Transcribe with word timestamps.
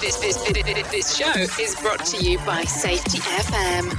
This, 0.00 0.16
this, 0.16 0.36
this, 0.90 1.16
show 1.16 1.32
is 1.34 1.74
brought 1.80 2.04
to 2.04 2.22
you 2.22 2.38
by 2.40 2.64
Safety 2.64 3.18
FM. 3.18 3.92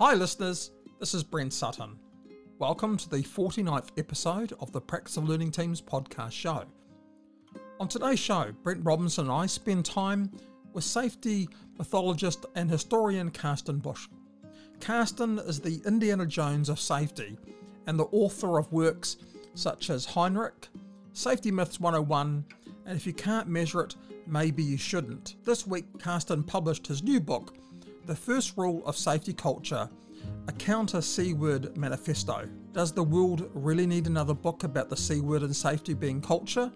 Hi, 0.00 0.14
listeners. 0.14 0.70
This 1.00 1.12
is 1.12 1.22
Brent 1.22 1.52
Sutton. 1.52 1.98
Welcome 2.60 2.96
to 2.98 3.10
the 3.10 3.16
49th 3.16 3.88
episode 3.98 4.52
of 4.60 4.70
the 4.70 4.80
Practice 4.80 5.16
of 5.16 5.28
Learning 5.28 5.50
Teams 5.50 5.80
podcast 5.82 6.30
show. 6.30 6.62
On 7.80 7.88
today's 7.88 8.20
show, 8.20 8.52
Brent 8.62 8.84
Robinson 8.84 9.24
and 9.24 9.32
I 9.32 9.46
spend 9.46 9.84
time 9.84 10.30
with 10.72 10.84
safety 10.84 11.48
mythologist 11.78 12.46
and 12.54 12.70
historian 12.70 13.32
Carsten 13.32 13.78
Busch. 13.78 14.06
Carsten 14.80 15.40
is 15.40 15.58
the 15.60 15.82
Indiana 15.84 16.26
Jones 16.26 16.68
of 16.68 16.78
safety 16.78 17.36
and 17.88 17.98
the 17.98 18.06
author 18.12 18.56
of 18.56 18.72
works 18.72 19.16
such 19.54 19.90
as 19.90 20.04
Heinrich, 20.04 20.68
Safety 21.12 21.50
Myths 21.50 21.80
101, 21.80 22.44
and 22.86 22.96
If 22.96 23.04
You 23.04 23.14
Can't 23.14 23.48
Measure 23.48 23.80
It, 23.80 23.96
Maybe 24.28 24.62
You 24.62 24.78
Shouldn't. 24.78 25.44
This 25.44 25.66
week, 25.66 25.86
Carsten 25.98 26.44
published 26.44 26.86
his 26.86 27.02
new 27.02 27.18
book, 27.18 27.56
The 28.06 28.14
First 28.14 28.56
Rule 28.56 28.80
of 28.86 28.96
Safety 28.96 29.32
Culture 29.32 29.90
a 30.48 30.52
counter 30.52 31.00
C 31.00 31.32
word 31.34 31.76
manifesto. 31.76 32.48
Does 32.72 32.92
the 32.92 33.02
world 33.02 33.50
really 33.54 33.86
need 33.86 34.06
another 34.06 34.34
book 34.34 34.64
about 34.64 34.90
the 34.90 34.96
C 34.96 35.20
word 35.20 35.42
and 35.42 35.54
safety 35.54 35.94
being 35.94 36.20
culture? 36.20 36.70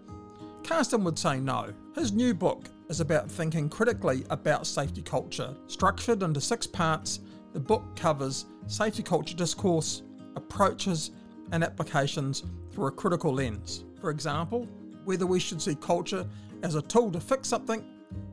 Carsten 0.64 1.04
would 1.04 1.18
say 1.18 1.40
no. 1.40 1.72
His 1.94 2.12
new 2.12 2.34
book 2.34 2.68
is 2.88 3.00
about 3.00 3.30
thinking 3.30 3.68
critically 3.68 4.24
about 4.30 4.66
safety 4.66 5.02
culture. 5.02 5.54
Structured 5.66 6.22
into 6.22 6.40
six 6.40 6.66
parts, 6.66 7.20
the 7.52 7.60
book 7.60 7.82
covers 7.96 8.46
safety 8.66 9.02
culture 9.02 9.34
discourse, 9.34 10.02
approaches, 10.36 11.10
and 11.52 11.64
applications 11.64 12.44
through 12.70 12.86
a 12.86 12.90
critical 12.90 13.32
lens. 13.32 13.84
For 14.00 14.10
example, 14.10 14.68
whether 15.04 15.26
we 15.26 15.40
should 15.40 15.62
see 15.62 15.74
culture 15.74 16.26
as 16.62 16.74
a 16.74 16.82
tool 16.82 17.10
to 17.12 17.20
fix 17.20 17.48
something, 17.48 17.84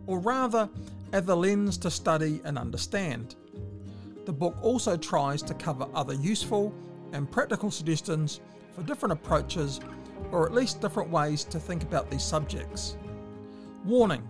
or 0.07 0.19
rather 0.19 0.69
as 1.13 1.27
a 1.27 1.35
lens 1.35 1.77
to 1.77 1.89
study 1.89 2.41
and 2.44 2.57
understand. 2.57 3.35
The 4.26 4.34
book 4.34 4.58
also 4.62 4.98
tries 4.98 5.42
to 5.44 5.54
cover 5.54 5.88
other 5.94 6.16
useful 6.16 6.73
and 7.14 7.30
practical 7.30 7.70
suggestions 7.70 8.42
for 8.73 8.81
different 8.84 9.14
approaches 9.14 9.80
or 10.31 10.45
at 10.45 10.54
least 10.54 10.81
different 10.81 11.09
ways 11.09 11.44
to 11.45 11.59
think 11.59 11.84
about 11.84 12.09
these 12.09 12.23
subjects. 12.23 12.98
Warning 13.84 14.28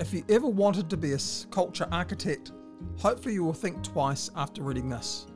if 0.00 0.12
you 0.12 0.24
ever 0.30 0.48
wanted 0.48 0.88
to 0.90 0.96
be 0.96 1.12
a 1.12 1.18
culture 1.50 1.86
architect, 1.92 2.52
hopefully 2.96 3.34
you 3.34 3.44
will 3.44 3.52
think 3.52 3.82
twice 3.82 4.30
after 4.34 4.62
reading 4.62 4.88
this. 4.88 5.26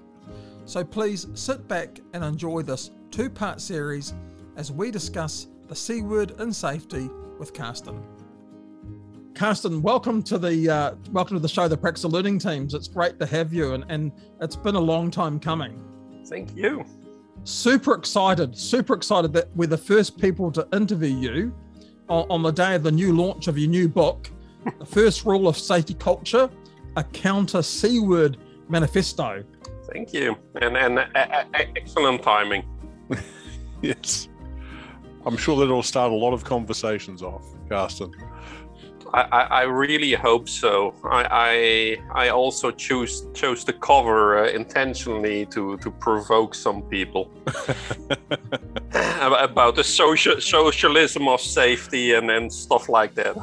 So 0.64 0.82
please 0.82 1.26
sit 1.34 1.68
back 1.68 2.00
and 2.14 2.24
enjoy 2.24 2.62
this 2.62 2.90
two 3.10 3.28
part 3.28 3.60
series 3.60 4.14
as 4.56 4.72
we 4.72 4.90
discuss 4.90 5.48
the 5.68 5.76
C 5.76 6.02
word 6.02 6.40
in 6.40 6.52
safety 6.52 7.10
with 7.38 7.52
Carsten. 7.52 8.02
Carsten, 9.34 9.82
welcome 9.82 10.22
to 10.22 10.38
the 10.38 10.70
uh, 10.70 10.94
welcome 11.10 11.36
to 11.36 11.40
the 11.40 11.48
show, 11.48 11.66
the 11.66 11.76
Practice 11.76 12.04
of 12.04 12.12
Learning 12.12 12.38
Teams. 12.38 12.72
It's 12.72 12.86
great 12.86 13.18
to 13.18 13.26
have 13.26 13.52
you, 13.52 13.74
and, 13.74 13.84
and 13.88 14.12
it's 14.40 14.54
been 14.54 14.76
a 14.76 14.80
long 14.80 15.10
time 15.10 15.40
coming. 15.40 15.82
Thank 16.26 16.54
you. 16.54 16.84
Super 17.42 17.94
excited, 17.94 18.56
super 18.56 18.94
excited 18.94 19.32
that 19.32 19.48
we're 19.56 19.66
the 19.66 19.76
first 19.76 20.18
people 20.18 20.52
to 20.52 20.68
interview 20.72 21.08
you 21.08 21.54
on, 22.08 22.26
on 22.30 22.42
the 22.42 22.52
day 22.52 22.76
of 22.76 22.84
the 22.84 22.92
new 22.92 23.12
launch 23.12 23.48
of 23.48 23.58
your 23.58 23.68
new 23.68 23.88
book, 23.88 24.30
The 24.78 24.86
First 24.86 25.24
Rule 25.24 25.48
of 25.48 25.58
Safety 25.58 25.94
Culture, 25.94 26.48
a 26.96 27.02
counter 27.02 27.62
C 27.62 27.98
word 27.98 28.36
manifesto. 28.68 29.42
Thank 29.92 30.12
you, 30.12 30.36
and 30.62 30.76
and 30.76 31.00
uh, 31.00 31.06
uh, 31.12 31.44
excellent 31.52 32.22
timing. 32.22 32.64
yes, 33.82 34.28
I'm 35.26 35.36
sure 35.36 35.58
that 35.58 35.66
will 35.66 35.82
start 35.82 36.12
a 36.12 36.14
lot 36.14 36.34
of 36.34 36.44
conversations 36.44 37.20
off, 37.20 37.44
Carsten. 37.68 38.12
I, 39.14 39.42
I 39.42 39.62
really 39.62 40.12
hope 40.12 40.48
so. 40.48 40.94
I, 41.04 41.98
I, 42.14 42.26
I 42.26 42.28
also 42.30 42.72
choose 42.72 43.26
chose 43.32 43.64
the 43.64 43.72
cover 43.72 44.44
uh, 44.44 44.48
intentionally 44.48 45.46
to 45.46 45.76
to 45.78 45.90
provoke 45.90 46.54
some 46.54 46.82
people 46.82 47.30
about 48.92 49.76
the 49.76 49.84
social 49.84 50.40
socialism 50.40 51.28
of 51.28 51.40
safety 51.40 52.14
and, 52.14 52.30
and 52.30 52.52
stuff 52.52 52.88
like 52.88 53.14
that. 53.14 53.36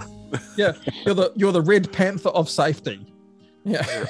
Yeah, 0.57 0.73
you're 1.05 1.15
the 1.15 1.31
you're 1.35 1.53
the 1.53 1.61
Red 1.61 1.91
Panther 1.93 2.29
of 2.29 2.49
safety. 2.49 3.05
Yeah. 3.63 4.05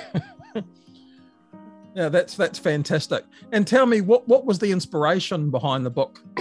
yeah, 1.93 2.09
that's 2.09 2.35
that's 2.35 2.57
fantastic. 2.57 3.23
And 3.51 3.67
tell 3.67 3.85
me 3.85 4.01
what 4.01 4.27
what 4.27 4.45
was 4.45 4.57
the 4.57 4.71
inspiration 4.71 5.51
behind 5.51 5.85
the 5.85 5.91
book? 5.91 6.21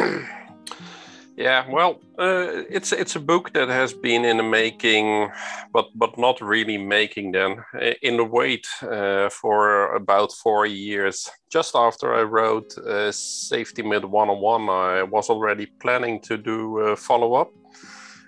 Yeah, 1.40 1.64
well, 1.70 2.02
uh, 2.18 2.64
it's 2.68 2.92
it's 2.92 3.16
a 3.16 3.20
book 3.20 3.54
that 3.54 3.70
has 3.70 3.94
been 3.94 4.26
in 4.26 4.36
the 4.36 4.42
making, 4.42 5.30
but 5.72 5.86
but 5.94 6.18
not 6.18 6.38
really 6.42 6.76
making 6.76 7.32
them 7.32 7.64
in 8.02 8.18
the 8.18 8.24
wait 8.24 8.66
uh, 8.82 9.30
for 9.30 9.94
about 9.96 10.32
four 10.32 10.66
years. 10.66 11.30
Just 11.50 11.74
after 11.74 12.14
I 12.14 12.24
wrote 12.24 12.76
uh, 12.76 13.10
Safety 13.10 13.82
Myth 13.82 14.04
101, 14.04 14.68
I 14.68 15.02
was 15.02 15.30
already 15.30 15.64
planning 15.80 16.20
to 16.24 16.36
do 16.36 16.78
a 16.80 16.94
follow 16.94 17.32
up, 17.32 17.50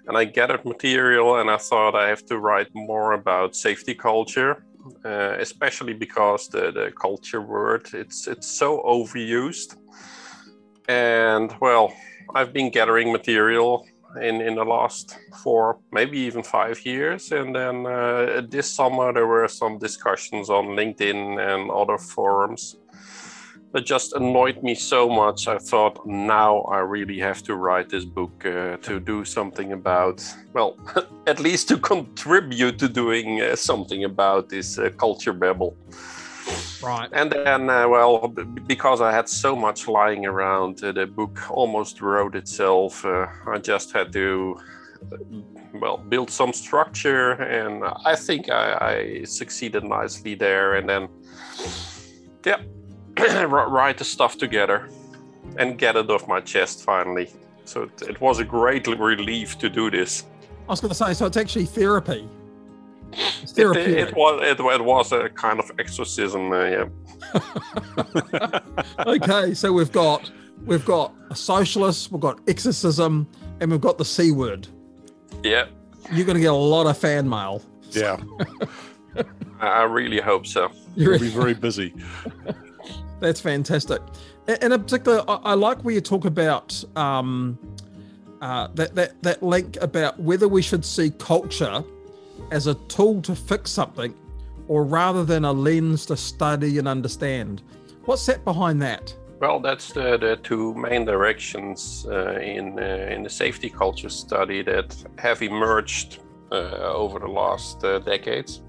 and 0.06 0.16
I 0.16 0.24
gathered 0.24 0.64
material, 0.64 1.36
and 1.36 1.50
I 1.50 1.58
thought 1.58 1.94
I 1.94 2.08
have 2.08 2.24
to 2.28 2.38
write 2.38 2.70
more 2.74 3.12
about 3.12 3.54
safety 3.54 3.94
culture. 3.94 4.64
Uh, 5.04 5.36
especially 5.38 5.92
because 5.92 6.48
the, 6.48 6.72
the 6.72 6.90
culture 7.00 7.40
word 7.40 7.88
it's 7.94 8.26
it's 8.26 8.48
so 8.48 8.82
overused 8.82 9.76
and 10.88 11.54
well 11.60 11.92
I've 12.34 12.52
been 12.52 12.70
gathering 12.70 13.12
material 13.12 13.86
in 14.20 14.40
in 14.40 14.54
the 14.56 14.64
last 14.64 15.18
four, 15.42 15.78
maybe 15.90 16.18
even 16.18 16.42
five 16.42 16.84
years, 16.84 17.32
and 17.32 17.54
then 17.54 17.86
uh, 17.86 18.42
this 18.48 18.70
summer 18.70 19.12
there 19.12 19.26
were 19.26 19.48
some 19.48 19.78
discussions 19.78 20.50
on 20.50 20.76
LinkedIn 20.76 21.38
and 21.38 21.70
other 21.70 21.98
forums 21.98 22.76
that 23.72 23.86
just 23.86 24.12
annoyed 24.12 24.62
me 24.62 24.74
so 24.74 25.08
much. 25.08 25.48
I 25.48 25.58
thought 25.58 26.06
now 26.06 26.60
I 26.62 26.78
really 26.78 27.18
have 27.20 27.42
to 27.44 27.56
write 27.56 27.88
this 27.88 28.04
book 28.04 28.44
uh, 28.44 28.76
to 28.76 29.00
do 29.00 29.24
something 29.24 29.72
about, 29.72 30.22
well, 30.52 30.76
at 31.26 31.40
least 31.40 31.68
to 31.68 31.78
contribute 31.78 32.78
to 32.78 32.88
doing 32.88 33.40
uh, 33.40 33.56
something 33.56 34.04
about 34.04 34.48
this 34.48 34.78
uh, 34.78 34.90
culture 34.98 35.32
babble. 35.32 35.76
Right. 36.82 37.08
And 37.12 37.30
then, 37.30 37.70
uh, 37.70 37.88
well, 37.88 38.28
b- 38.28 38.42
because 38.66 39.00
I 39.00 39.12
had 39.12 39.28
so 39.28 39.54
much 39.54 39.86
lying 39.86 40.26
around, 40.26 40.82
uh, 40.82 40.92
the 40.92 41.06
book 41.06 41.50
almost 41.50 42.00
wrote 42.00 42.34
itself. 42.34 43.04
Uh, 43.04 43.26
I 43.46 43.58
just 43.58 43.92
had 43.92 44.12
to, 44.14 44.58
uh, 45.12 45.16
well, 45.74 45.98
build 45.98 46.30
some 46.30 46.52
structure, 46.52 47.32
and 47.32 47.84
I 48.04 48.16
think 48.16 48.50
I, 48.50 49.20
I 49.20 49.24
succeeded 49.24 49.84
nicely 49.84 50.34
there. 50.34 50.74
And 50.74 50.88
then, 50.88 51.08
yeah, 52.44 52.60
write 53.46 53.98
the 53.98 54.04
stuff 54.04 54.36
together 54.36 54.88
and 55.58 55.78
get 55.78 55.96
it 55.96 56.10
off 56.10 56.26
my 56.26 56.40
chest 56.40 56.84
finally. 56.84 57.30
So 57.64 57.82
it, 57.82 58.02
it 58.02 58.20
was 58.20 58.40
a 58.40 58.44
great 58.44 58.86
relief 58.86 59.58
to 59.58 59.68
do 59.68 59.90
this. 59.90 60.24
I 60.68 60.72
was 60.72 60.80
going 60.80 60.90
to 60.90 60.94
say, 60.94 61.14
so 61.14 61.26
it's 61.26 61.36
actually 61.36 61.66
therapy. 61.66 62.28
It, 63.12 63.58
it, 63.58 64.16
was 64.16 64.40
it, 64.42 64.58
it, 64.58 64.84
was 64.84 65.12
a 65.12 65.28
kind 65.30 65.58
of 65.58 65.70
exorcism, 65.78 66.50
uh, 66.52 66.64
yeah. 66.64 68.60
okay, 69.06 69.54
so 69.54 69.72
we've 69.72 69.92
got 69.92 70.30
we've 70.64 70.84
got 70.84 71.14
a 71.30 71.36
socialist, 71.36 72.10
we've 72.10 72.20
got 72.20 72.40
exorcism, 72.48 73.28
and 73.60 73.70
we've 73.70 73.80
got 73.80 73.98
the 73.98 74.04
c 74.04 74.32
word. 74.32 74.68
Yeah, 75.42 75.66
you're 76.10 76.24
going 76.24 76.36
to 76.36 76.40
get 76.40 76.52
a 76.52 76.54
lot 76.54 76.86
of 76.86 76.96
fan 76.96 77.28
mail. 77.28 77.62
Yeah, 77.90 78.18
I 79.60 79.82
really 79.82 80.20
hope 80.20 80.46
so. 80.46 80.70
You'll 80.96 81.18
be 81.18 81.28
very 81.40 81.54
busy. 81.54 81.94
That's 83.20 83.40
fantastic. 83.40 84.00
And 84.48 84.72
in 84.72 84.82
particular, 84.82 85.22
I, 85.28 85.54
like 85.54 85.84
where 85.84 85.94
you 85.94 86.00
talk 86.00 86.24
about 86.24 86.82
um, 86.96 87.58
uh, 88.40 88.68
that 88.74 88.94
that 88.94 89.22
that 89.22 89.42
link 89.42 89.76
about 89.80 90.18
whether 90.18 90.48
we 90.48 90.62
should 90.62 90.84
see 90.84 91.10
culture 91.10 91.84
as 92.52 92.66
a 92.66 92.74
tool 92.86 93.22
to 93.22 93.34
fix 93.34 93.70
something 93.70 94.14
or 94.68 94.84
rather 94.84 95.24
than 95.24 95.44
a 95.44 95.52
lens 95.52 96.06
to 96.06 96.16
study 96.16 96.78
and 96.78 96.86
understand. 96.86 97.62
What's 98.04 98.22
set 98.22 98.44
behind 98.44 98.80
that? 98.82 99.14
Well, 99.40 99.58
that's 99.58 99.92
the, 99.92 100.18
the 100.18 100.36
two 100.36 100.74
main 100.74 101.04
directions 101.04 102.06
uh, 102.08 102.38
in 102.38 102.78
uh, 102.78 103.14
in 103.14 103.24
the 103.24 103.30
safety 103.30 103.68
culture 103.68 104.08
study 104.08 104.62
that 104.62 104.94
have 105.18 105.42
emerged 105.42 106.20
uh, 106.52 106.94
over 107.02 107.18
the 107.18 107.26
last 107.26 107.82
uh, 107.84 107.98
decades. 107.98 108.62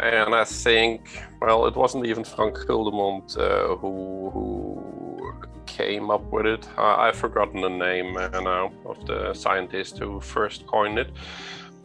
And 0.00 0.34
I 0.34 0.44
think, 0.44 1.22
well, 1.40 1.66
it 1.66 1.76
wasn't 1.76 2.06
even 2.06 2.24
Frank 2.24 2.56
Guldenmund 2.66 3.38
uh, 3.38 3.76
who, 3.76 4.30
who 4.30 5.32
came 5.66 6.10
up 6.10 6.24
with 6.32 6.46
it. 6.46 6.66
Uh, 6.76 6.96
I've 6.96 7.16
forgotten 7.16 7.60
the 7.60 7.68
name 7.68 8.16
uh, 8.16 8.28
now 8.40 8.72
of 8.86 9.06
the 9.06 9.34
scientist 9.34 9.98
who 9.98 10.20
first 10.20 10.66
coined 10.66 10.98
it. 10.98 11.10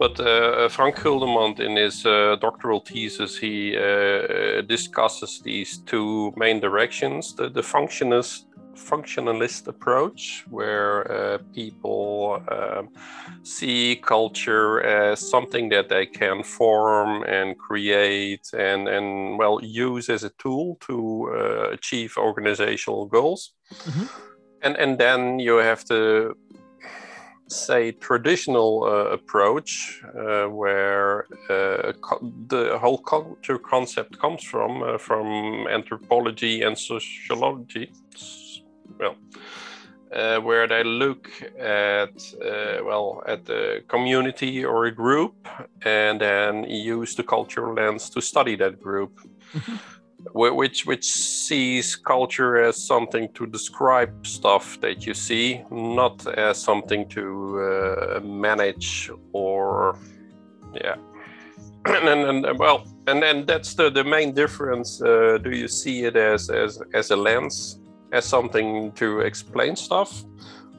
But 0.00 0.18
uh, 0.18 0.70
Frank 0.70 0.96
Guldenmund, 0.96 1.60
in 1.60 1.76
his 1.76 2.06
uh, 2.06 2.36
doctoral 2.40 2.80
thesis, 2.80 3.36
he 3.36 3.76
uh, 3.76 4.62
discusses 4.62 5.42
these 5.44 5.76
two 5.84 6.32
main 6.36 6.58
directions: 6.58 7.34
the, 7.34 7.50
the 7.50 7.60
functionist 7.60 8.46
functionalist 8.74 9.66
approach 9.68 10.46
where 10.48 11.10
uh, 11.12 11.38
people 11.54 12.42
uh, 12.48 12.82
see 13.42 14.00
culture 14.02 14.80
as 14.82 15.20
something 15.30 15.68
that 15.68 15.90
they 15.90 16.06
can 16.06 16.42
form 16.42 17.22
and 17.24 17.58
create 17.58 18.48
and, 18.56 18.88
and 18.88 19.38
well 19.38 19.60
use 19.62 20.08
as 20.08 20.24
a 20.24 20.30
tool 20.38 20.78
to 20.80 21.30
uh, 21.34 21.70
achieve 21.72 22.14
organizational 22.16 23.04
goals 23.06 23.52
mm-hmm. 23.74 24.06
and 24.62 24.76
and 24.78 24.98
then 24.98 25.38
you 25.38 25.56
have 25.56 25.84
to 25.84 26.34
say 27.50 27.92
traditional 27.92 28.84
uh, 28.84 29.10
approach 29.10 30.02
uh, 30.16 30.46
where 30.46 31.26
uh, 31.48 31.92
the 32.48 32.78
whole 32.80 32.98
culture 32.98 33.58
concept 33.58 34.18
comes 34.18 34.42
from 34.42 34.82
uh, 34.82 34.98
from 34.98 35.66
anthropology 35.68 36.62
and 36.62 36.78
sociology 36.78 37.92
well, 39.00 39.16
uh, 40.12 40.38
where 40.40 40.66
they 40.66 40.84
look 40.84 41.28
at 41.58 42.10
uh, 42.44 42.84
well 42.84 43.22
at 43.26 43.44
the 43.46 43.82
community 43.88 44.64
or 44.64 44.86
a 44.86 44.94
group 44.94 45.48
and 45.82 46.20
then 46.20 46.64
use 46.64 47.14
the 47.14 47.22
cultural 47.22 47.74
lens 47.74 48.10
to 48.10 48.20
study 48.20 48.56
that 48.56 48.80
group. 48.80 49.18
which 50.32 50.86
which 50.86 51.04
sees 51.04 51.96
culture 51.96 52.62
as 52.62 52.76
something 52.76 53.28
to 53.34 53.46
describe 53.46 54.26
stuff 54.26 54.80
that 54.80 55.06
you 55.06 55.14
see 55.14 55.62
not 55.70 56.26
as 56.38 56.60
something 56.62 57.08
to 57.08 57.60
uh, 57.60 58.20
manage 58.20 59.10
or 59.32 59.96
yeah 60.74 60.96
and, 61.86 62.08
and, 62.08 62.46
and, 62.46 62.58
well 62.58 62.86
and 63.06 63.22
then 63.22 63.46
that's 63.46 63.74
the 63.74 63.90
the 63.90 64.04
main 64.04 64.32
difference 64.32 65.02
uh, 65.02 65.38
do 65.42 65.50
you 65.50 65.68
see 65.68 66.04
it 66.04 66.16
as 66.16 66.50
as 66.50 66.82
as 66.94 67.10
a 67.10 67.16
lens 67.16 67.80
as 68.12 68.24
something 68.24 68.92
to 68.92 69.20
explain 69.20 69.76
stuff. 69.76 70.24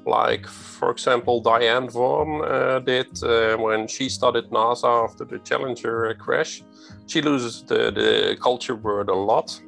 Like, 0.06 0.48
for 0.48 0.90
example, 0.90 1.42
Diane 1.42 1.90
Vaughan 1.90 2.42
uh, 2.44 2.80
did 2.80 3.24
uh, 3.24 3.56
when 3.58 3.88
she 3.88 4.10
studied 4.10 4.46
NASA 4.46 5.04
after 5.04 5.26
the 5.26 5.40
Challenger 5.40 6.16
crash. 6.16 6.64
She 7.08 7.22
loses 7.22 7.64
the, 7.64 7.92
the 7.92 8.38
culture 8.42 8.76
word 8.76 9.10
a 9.10 9.14
lot. 9.14 9.62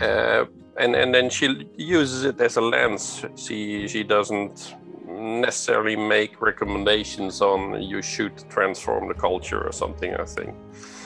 Uh, 0.00 0.46
and, 0.78 0.96
and 0.96 1.14
then 1.14 1.30
she 1.30 1.68
uses 1.76 2.24
it 2.24 2.40
as 2.40 2.56
a 2.56 2.60
lens. 2.60 3.24
She, 3.36 3.86
she 3.86 4.02
doesn't 4.02 4.74
necessarily 5.06 5.96
make 5.96 6.40
recommendations 6.40 7.40
on 7.40 7.82
you 7.82 8.02
should 8.02 8.48
transform 8.48 9.08
the 9.08 9.14
culture 9.14 9.60
or 9.64 9.72
something, 9.72 10.14
I 10.14 10.24
think. 10.24 10.54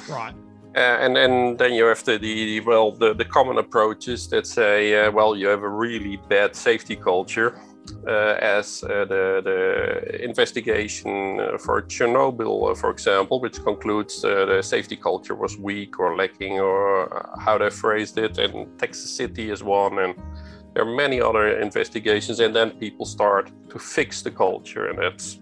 Right. 0.09 0.35
Uh, 0.77 0.81
and, 0.81 1.17
and 1.17 1.59
then 1.59 1.73
you 1.73 1.85
have 1.85 2.03
the, 2.05 2.19
the 2.19 2.61
well 2.61 2.91
the, 2.91 3.15
the 3.15 3.25
common 3.25 3.59
approaches 3.59 4.29
that 4.29 4.44
say 4.44 5.06
uh, 5.06 5.11
well 5.12 5.37
you 5.37 5.47
have 5.47 5.62
a 5.62 5.69
really 5.69 6.17
bad 6.29 6.56
safety 6.56 6.97
culture 6.97 7.55
uh, 7.55 7.74
as 8.07 8.83
uh, 8.85 9.05
the, 9.05 9.41
the 9.45 10.25
investigation 10.25 11.41
uh, 11.41 11.59
for 11.59 11.83
Chernobyl, 11.83 12.71
uh, 12.71 12.75
for 12.75 12.91
example, 12.91 13.41
which 13.41 13.63
concludes 13.63 14.23
the 14.23 14.63
safety 14.63 14.97
culture 14.97 15.35
was 15.35 15.59
weak 15.59 15.99
or 15.99 16.17
lacking, 16.17 16.61
or 16.61 17.31
how 17.39 17.59
they 17.59 17.71
phrased 17.71 18.19
it, 18.19 18.39
and 18.39 18.79
Texas 18.79 19.15
City 19.15 19.51
is 19.51 19.63
one, 19.63 19.99
and 19.99 20.15
there 20.75 20.83
are 20.87 20.97
many 20.97 21.21
other 21.21 21.61
investigations, 21.61 22.41
and 22.41 22.55
then 22.55 22.71
people 22.73 23.07
start 23.07 23.51
to 23.71 23.79
fix 23.79 24.23
the 24.23 24.31
culture, 24.31 24.89
and 24.89 24.99
that's 24.99 25.41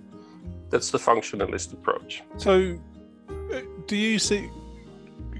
that's 0.70 0.90
the 0.90 0.98
functionalist 0.98 1.72
approach. 1.74 2.22
So, 2.38 2.78
do 3.86 3.96
you 3.96 4.18
see 4.18 4.50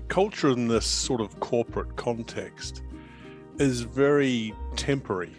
culture 0.09 0.51
in 0.51 0.69
this 0.69 0.85
sort 0.85 1.23
of 1.23 1.41
corporate 1.41 1.97
context 1.97 2.83
is 3.59 3.81
very 3.81 4.55
temporary 4.77 5.35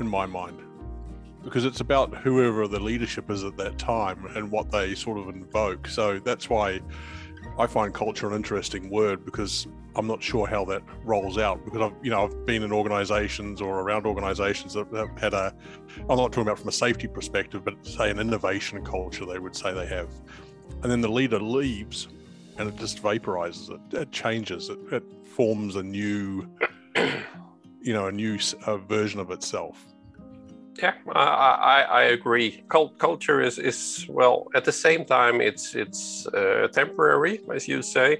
in 0.00 0.08
my 0.08 0.26
mind 0.26 0.60
because 1.42 1.64
it's 1.64 1.80
about 1.80 2.12
whoever 2.16 2.66
the 2.66 2.80
leadership 2.80 3.30
is 3.30 3.44
at 3.44 3.56
that 3.56 3.78
time 3.78 4.26
and 4.34 4.50
what 4.50 4.68
they 4.72 4.96
sort 4.96 5.16
of 5.16 5.28
invoke. 5.28 5.86
So 5.86 6.18
that's 6.18 6.50
why 6.50 6.80
I 7.56 7.68
find 7.68 7.94
culture 7.94 8.28
an 8.28 8.34
interesting 8.34 8.90
word 8.90 9.24
because 9.24 9.68
I'm 9.94 10.08
not 10.08 10.20
sure 10.20 10.48
how 10.48 10.64
that 10.64 10.82
rolls 11.04 11.38
out 11.38 11.64
because 11.64 11.80
I've 11.82 12.04
you 12.04 12.10
know 12.10 12.24
I've 12.24 12.46
been 12.46 12.62
in 12.64 12.72
organizations 12.72 13.60
or 13.60 13.80
around 13.80 14.06
organizations 14.06 14.74
that 14.74 14.92
have 14.92 15.16
had 15.18 15.34
a 15.34 15.54
I'm 16.00 16.16
not 16.16 16.32
talking 16.32 16.42
about 16.42 16.58
from 16.58 16.68
a 16.68 16.72
safety 16.72 17.06
perspective 17.06 17.64
but 17.64 17.74
say 17.86 18.10
an 18.10 18.18
innovation 18.18 18.84
culture 18.84 19.24
they 19.24 19.38
would 19.38 19.54
say 19.54 19.72
they 19.72 19.86
have 19.86 20.08
and 20.82 20.90
then 20.90 21.00
the 21.00 21.08
leader 21.08 21.38
leaves 21.38 22.08
and 22.58 22.68
it 22.68 22.76
just 22.76 23.02
vaporizes 23.02 23.70
it. 23.70 23.96
It 23.96 24.12
changes. 24.12 24.70
It, 24.70 24.78
it 24.90 25.04
forms 25.24 25.76
a 25.76 25.82
new, 25.82 26.48
you 27.86 27.92
know, 27.92 28.06
a 28.08 28.12
new 28.12 28.38
version 28.88 29.20
of 29.20 29.30
itself. 29.30 29.86
Yeah, 30.82 30.94
I, 31.14 31.20
I, 31.20 31.80
I 31.82 32.02
agree. 32.02 32.64
Cult, 32.68 32.98
culture 32.98 33.40
is, 33.40 33.58
is 33.58 34.06
well 34.10 34.48
at 34.54 34.64
the 34.64 34.72
same 34.72 35.06
time 35.06 35.40
it's 35.40 35.74
it's 35.74 36.26
uh, 36.26 36.68
temporary, 36.72 37.40
as 37.54 37.66
you 37.66 37.80
say, 37.82 38.18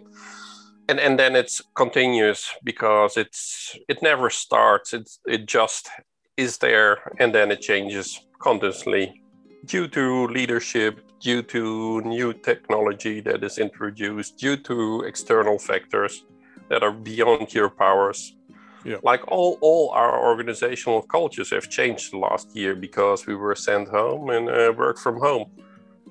and 0.89 0.99
and 1.01 1.19
then 1.19 1.37
it's 1.37 1.61
continuous 1.75 2.51
because 2.65 3.17
it's 3.17 3.77
it 3.89 4.01
never 4.03 4.31
starts. 4.31 4.95
It's 4.95 5.21
it 5.27 5.47
just 5.47 5.91
is 6.37 6.59
there 6.59 6.99
and 7.19 7.35
then 7.35 7.51
it 7.51 7.61
changes 7.61 8.21
constantly 8.39 9.23
due 9.65 9.89
to 9.89 10.29
leadership, 10.29 11.01
due 11.21 11.43
to 11.43 12.01
new 12.03 12.33
technology 12.33 13.21
that 13.21 13.43
is 13.43 13.59
introduced, 13.59 14.39
due 14.39 14.57
to 14.57 15.03
external 15.03 15.59
factors 15.59 16.25
that 16.69 16.83
are 16.83 16.93
beyond 16.93 17.53
your 17.53 17.69
powers. 17.69 18.36
Yeah. 18.87 18.99
Like 19.03 19.23
all, 19.29 19.59
all 19.61 19.91
our 19.91 20.25
organizational 20.31 21.03
cultures 21.03 21.51
have 21.51 21.69
changed 21.69 22.15
last 22.15 22.55
year 22.55 22.75
because 22.75 23.27
we 23.27 23.35
were 23.35 23.57
sent 23.57 23.89
home 23.89 24.31
and 24.31 24.49
uh, 24.49 24.73
work 24.77 24.99
from 24.99 25.19
home. 25.19 25.47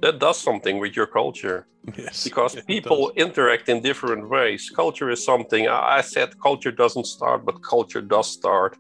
That 0.02 0.20
does 0.20 0.38
something 0.38 0.80
with 0.80 0.96
your 0.96 1.08
culture. 1.08 1.68
Yes. 1.96 2.24
Because 2.24 2.56
people 2.66 3.12
interact 3.16 3.70
in 3.70 3.80
different 3.80 4.28
ways. 4.28 4.72
Culture 4.76 5.12
is 5.12 5.24
something, 5.24 5.68
I 5.68 6.02
said 6.02 6.30
culture 6.42 6.72
doesn't 6.72 7.06
start, 7.06 7.46
but 7.46 7.62
culture 7.62 8.02
does 8.02 8.28
start 8.28 8.76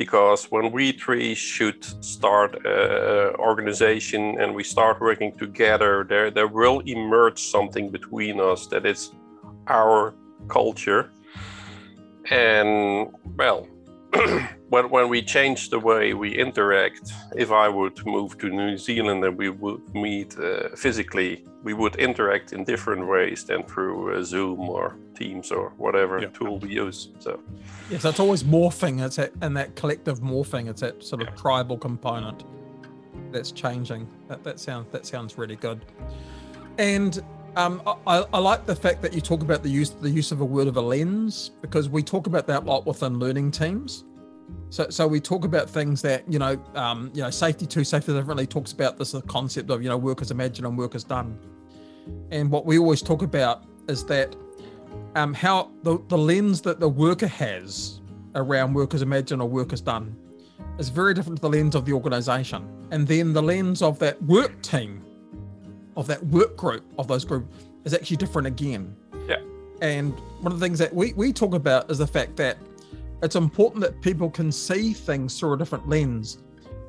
because 0.00 0.46
when 0.46 0.72
we 0.72 0.92
three 0.92 1.34
should 1.34 1.84
start 2.02 2.54
an 2.64 3.34
organization 3.50 4.40
and 4.40 4.54
we 4.54 4.64
start 4.64 4.98
working 4.98 5.30
together, 5.44 5.92
there 6.08 6.30
there 6.30 6.48
will 6.60 6.78
emerge 6.96 7.38
something 7.38 7.90
between 7.98 8.40
us 8.40 8.60
that 8.72 8.86
is 8.86 9.00
our 9.66 10.14
culture. 10.48 11.02
And 12.30 13.12
well, 13.36 13.66
when 14.68 14.90
when 14.90 15.08
we 15.08 15.22
change 15.22 15.70
the 15.70 15.78
way 15.78 16.14
we 16.14 16.36
interact, 16.36 17.12
if 17.36 17.50
I 17.50 17.68
would 17.68 18.04
move 18.06 18.38
to 18.38 18.48
New 18.48 18.78
Zealand 18.78 19.24
and 19.24 19.36
we 19.36 19.48
would 19.50 19.94
meet 19.94 20.38
uh, 20.38 20.68
physically, 20.76 21.44
we 21.64 21.74
would 21.74 21.96
interact 21.96 22.52
in 22.52 22.64
different 22.64 23.06
ways 23.06 23.44
than 23.44 23.64
through 23.64 24.14
uh, 24.14 24.22
Zoom 24.22 24.60
or 24.60 24.96
Teams 25.14 25.50
or 25.52 25.70
whatever 25.76 26.20
yeah. 26.20 26.28
tool 26.28 26.58
we 26.58 26.70
use. 26.70 27.08
So 27.18 27.40
yes, 27.90 28.02
that's 28.02 28.20
always 28.20 28.44
morphing. 28.44 29.04
It's 29.04 29.16
that 29.16 29.32
and 29.40 29.56
that 29.56 29.74
collective 29.74 30.20
morphing. 30.20 30.68
It's 30.70 30.80
that 30.80 31.02
sort 31.02 31.22
of 31.22 31.28
yeah. 31.28 31.34
tribal 31.34 31.78
component 31.78 32.44
that's 33.32 33.52
changing. 33.52 34.08
That 34.28 34.44
that 34.44 34.60
sounds 34.60 34.86
that 34.92 35.04
sounds 35.04 35.36
really 35.36 35.56
good. 35.56 35.84
And 36.78 37.22
um, 37.56 37.82
I, 38.06 38.24
I, 38.32 38.38
like 38.38 38.66
the 38.66 38.76
fact 38.76 39.02
that 39.02 39.12
you 39.12 39.20
talk 39.20 39.42
about 39.42 39.62
the 39.62 39.68
use 39.68 39.90
the 39.90 40.10
use 40.10 40.32
of 40.32 40.40
a 40.40 40.44
word 40.44 40.68
of 40.68 40.76
a 40.76 40.80
lens 40.80 41.50
because 41.62 41.88
we 41.88 42.02
talk 42.02 42.26
about 42.26 42.46
that 42.46 42.62
a 42.62 42.66
lot 42.66 42.86
within 42.86 43.18
learning 43.18 43.50
teams. 43.50 44.04
So, 44.68 44.88
so 44.88 45.06
we 45.06 45.20
talk 45.20 45.44
about 45.44 45.68
things 45.68 46.00
that 46.02 46.30
you 46.30 46.38
know, 46.38 46.62
um, 46.74 47.10
you 47.14 47.22
know, 47.22 47.30
safety 47.30 47.66
two, 47.66 47.84
safety 47.84 48.12
differently 48.12 48.46
talks 48.46 48.72
about 48.72 48.98
this 48.98 49.14
concept 49.26 49.70
of 49.70 49.82
you 49.82 49.88
know, 49.88 49.96
work 49.96 50.20
as 50.22 50.30
imagined 50.30 50.66
and 50.66 50.78
work 50.78 50.94
as 50.94 51.04
done. 51.04 51.38
And 52.30 52.50
what 52.50 52.66
we 52.66 52.78
always 52.78 53.02
talk 53.02 53.22
about 53.22 53.64
is 53.88 54.04
that 54.06 54.36
um, 55.16 55.34
how 55.34 55.70
the, 55.82 55.98
the 56.08 56.18
lens 56.18 56.60
that 56.62 56.80
the 56.80 56.88
worker 56.88 57.26
has 57.26 58.00
around 58.34 58.74
work 58.74 58.94
as 58.94 59.02
imagined 59.02 59.42
or 59.42 59.48
work 59.48 59.72
as 59.72 59.80
done 59.80 60.16
is 60.78 60.88
very 60.88 61.14
different 61.14 61.36
to 61.38 61.42
the 61.42 61.48
lens 61.48 61.74
of 61.74 61.84
the 61.84 61.92
organization. 61.92 62.68
And 62.90 63.06
then 63.06 63.32
the 63.32 63.42
lens 63.42 63.82
of 63.82 63.98
that 63.98 64.20
work 64.22 64.62
team, 64.62 65.04
of 65.96 66.06
that 66.06 66.24
work 66.26 66.56
group, 66.56 66.84
of 66.98 67.08
those 67.08 67.24
group 67.24 67.50
is 67.84 67.94
actually 67.94 68.16
different 68.16 68.46
again. 68.46 68.94
Yeah. 69.28 69.40
And 69.80 70.18
one 70.40 70.52
of 70.52 70.60
the 70.60 70.66
things 70.66 70.78
that 70.78 70.94
we, 70.94 71.12
we 71.14 71.32
talk 71.32 71.54
about 71.54 71.90
is 71.90 71.98
the 71.98 72.06
fact 72.06 72.36
that 72.36 72.58
it's 73.22 73.36
important 73.36 73.82
that 73.82 74.00
people 74.00 74.30
can 74.30 74.50
see 74.50 74.92
things 74.92 75.38
through 75.38 75.54
a 75.54 75.58
different 75.58 75.88
lens 75.88 76.38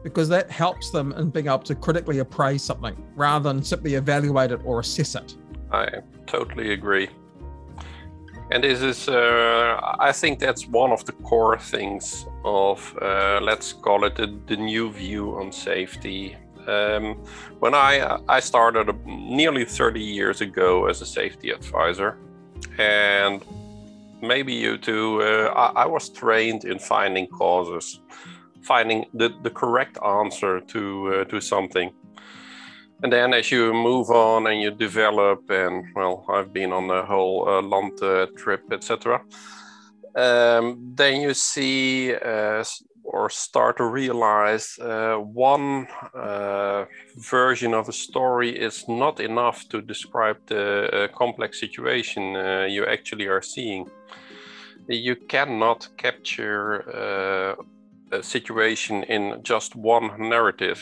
because 0.03 0.27
that 0.29 0.49
helps 0.49 0.89
them 0.91 1.11
in 1.13 1.29
being 1.29 1.47
able 1.47 1.59
to 1.59 1.75
critically 1.75 2.19
appraise 2.19 2.63
something 2.63 2.95
rather 3.15 3.51
than 3.51 3.63
simply 3.63 3.95
evaluate 3.95 4.51
it 4.51 4.59
or 4.63 4.79
assess 4.79 5.15
it. 5.15 5.35
I 5.71 6.01
totally 6.25 6.73
agree 6.73 7.09
and 8.51 8.63
this 8.63 8.81
is 8.81 9.07
uh, 9.07 9.79
i 9.99 10.11
think 10.11 10.39
that's 10.39 10.67
one 10.67 10.91
of 10.91 11.03
the 11.05 11.13
core 11.13 11.57
things 11.57 12.25
of 12.43 12.97
uh, 13.01 13.39
let's 13.41 13.73
call 13.73 14.03
it 14.05 14.15
the, 14.15 14.27
the, 14.47 14.57
new 14.57 14.91
view 14.91 15.35
on 15.37 15.51
safety 15.51 16.35
um, 16.67 17.15
when 17.59 17.73
i 17.73 18.19
i 18.27 18.39
started 18.39 18.93
nearly 19.05 19.65
30 19.65 19.99
years 19.99 20.41
ago 20.41 20.87
as 20.87 21.01
a 21.01 21.05
safety 21.05 21.49
advisor 21.49 22.17
and 22.77 23.43
maybe 24.21 24.53
you 24.53 24.77
too 24.77 25.21
uh, 25.21 25.53
I, 25.55 25.83
I, 25.83 25.85
was 25.85 26.09
trained 26.09 26.63
in 26.63 26.77
finding 26.79 27.27
causes 27.27 27.99
finding 28.61 29.05
the, 29.13 29.29
the 29.41 29.49
correct 29.49 29.97
answer 30.03 30.61
to 30.61 31.13
uh, 31.13 31.25
to 31.25 31.41
something. 31.41 31.91
And 33.03 33.11
then 33.11 33.33
as 33.33 33.51
you 33.51 33.73
move 33.73 34.11
on 34.11 34.45
and 34.45 34.61
you 34.61 34.69
develop 34.69 35.49
and 35.49 35.85
well 35.95 36.23
i've 36.29 36.53
been 36.53 36.71
on 36.71 36.87
the 36.87 37.01
whole 37.03 37.49
uh, 37.49 38.27
trip 38.37 38.61
etc 38.71 39.21
um, 40.15 40.93
then 40.95 41.21
you 41.21 41.33
see 41.33 42.13
uh, 42.13 42.63
or 43.11 43.29
start 43.29 43.77
to 43.77 43.83
realize 43.83 44.79
uh, 44.79 45.15
one 45.17 45.85
uh, 46.15 46.85
version 47.17 47.73
of 47.73 47.89
a 47.89 47.93
story 47.93 48.49
is 48.49 48.87
not 48.87 49.19
enough 49.19 49.67
to 49.69 49.81
describe 49.81 50.37
the 50.47 50.65
uh, 50.65 51.07
complex 51.17 51.59
situation 51.59 52.35
uh, 52.35 52.65
you 52.69 52.85
actually 52.85 53.27
are 53.27 53.41
seeing. 53.41 53.85
You 54.87 55.15
cannot 55.15 55.89
capture 55.97 56.65
uh, 56.89 58.17
a 58.17 58.23
situation 58.23 59.03
in 59.03 59.41
just 59.43 59.75
one 59.75 60.29
narrative 60.29 60.79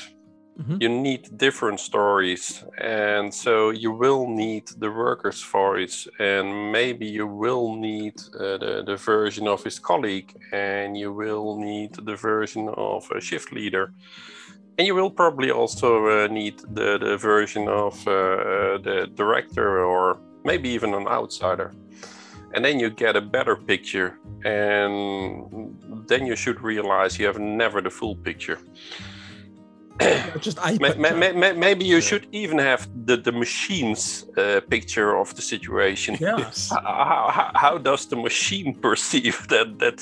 Mm-hmm. 0.60 0.78
You 0.82 0.90
need 0.90 1.38
different 1.38 1.80
stories, 1.80 2.66
and 2.78 3.34
so 3.34 3.70
you 3.70 3.92
will 3.94 4.28
need 4.28 4.68
the 4.78 4.92
worker's 4.92 5.42
voice, 5.42 6.06
and 6.20 6.74
maybe 6.74 7.06
you 7.06 7.28
will 7.28 7.76
need 7.78 8.16
uh, 8.38 8.58
the, 8.58 8.84
the 8.86 8.98
version 8.98 9.48
of 9.48 9.64
his 9.64 9.80
colleague, 9.80 10.36
and 10.52 10.98
you 10.98 11.14
will 11.14 11.58
need 11.58 11.94
the 11.94 12.16
version 12.16 12.68
of 12.76 13.10
a 13.12 13.22
shift 13.22 13.54
leader, 13.54 13.94
and 14.78 14.86
you 14.86 14.96
will 14.96 15.10
probably 15.10 15.50
also 15.50 16.06
uh, 16.08 16.28
need 16.28 16.60
the, 16.74 16.98
the 16.98 17.16
version 17.16 17.70
of 17.70 17.94
uh, 18.06 18.80
the 18.84 19.10
director 19.16 19.86
or 19.86 20.20
maybe 20.44 20.68
even 20.68 20.94
an 20.94 21.08
outsider. 21.08 21.72
And 22.54 22.66
then 22.66 22.80
you 22.80 22.90
get 22.90 23.16
a 23.16 23.22
better 23.22 23.56
picture, 23.56 24.20
and 24.44 26.06
then 26.08 26.26
you 26.26 26.36
should 26.36 26.60
realize 26.62 27.18
you 27.18 27.28
have 27.28 27.40
never 27.40 27.80
the 27.80 27.92
full 27.92 28.16
picture 28.16 28.60
just 30.40 30.60
maybe 31.58 31.84
you 31.86 32.00
should 32.00 32.28
even 32.32 32.58
have 32.58 32.88
the 33.06 33.18
the 33.18 33.32
machine's 33.32 34.26
uh, 34.38 34.62
picture 34.70 35.18
of 35.18 35.36
the 35.36 35.42
situation. 35.42 36.18
Yes. 36.30 36.70
How, 36.70 37.32
how, 37.32 37.52
how, 37.56 37.78
does 37.78 38.06
the 38.06 38.16
machine 38.16 38.74
perceive 38.82 39.48
that 39.48 39.80
that 39.80 40.00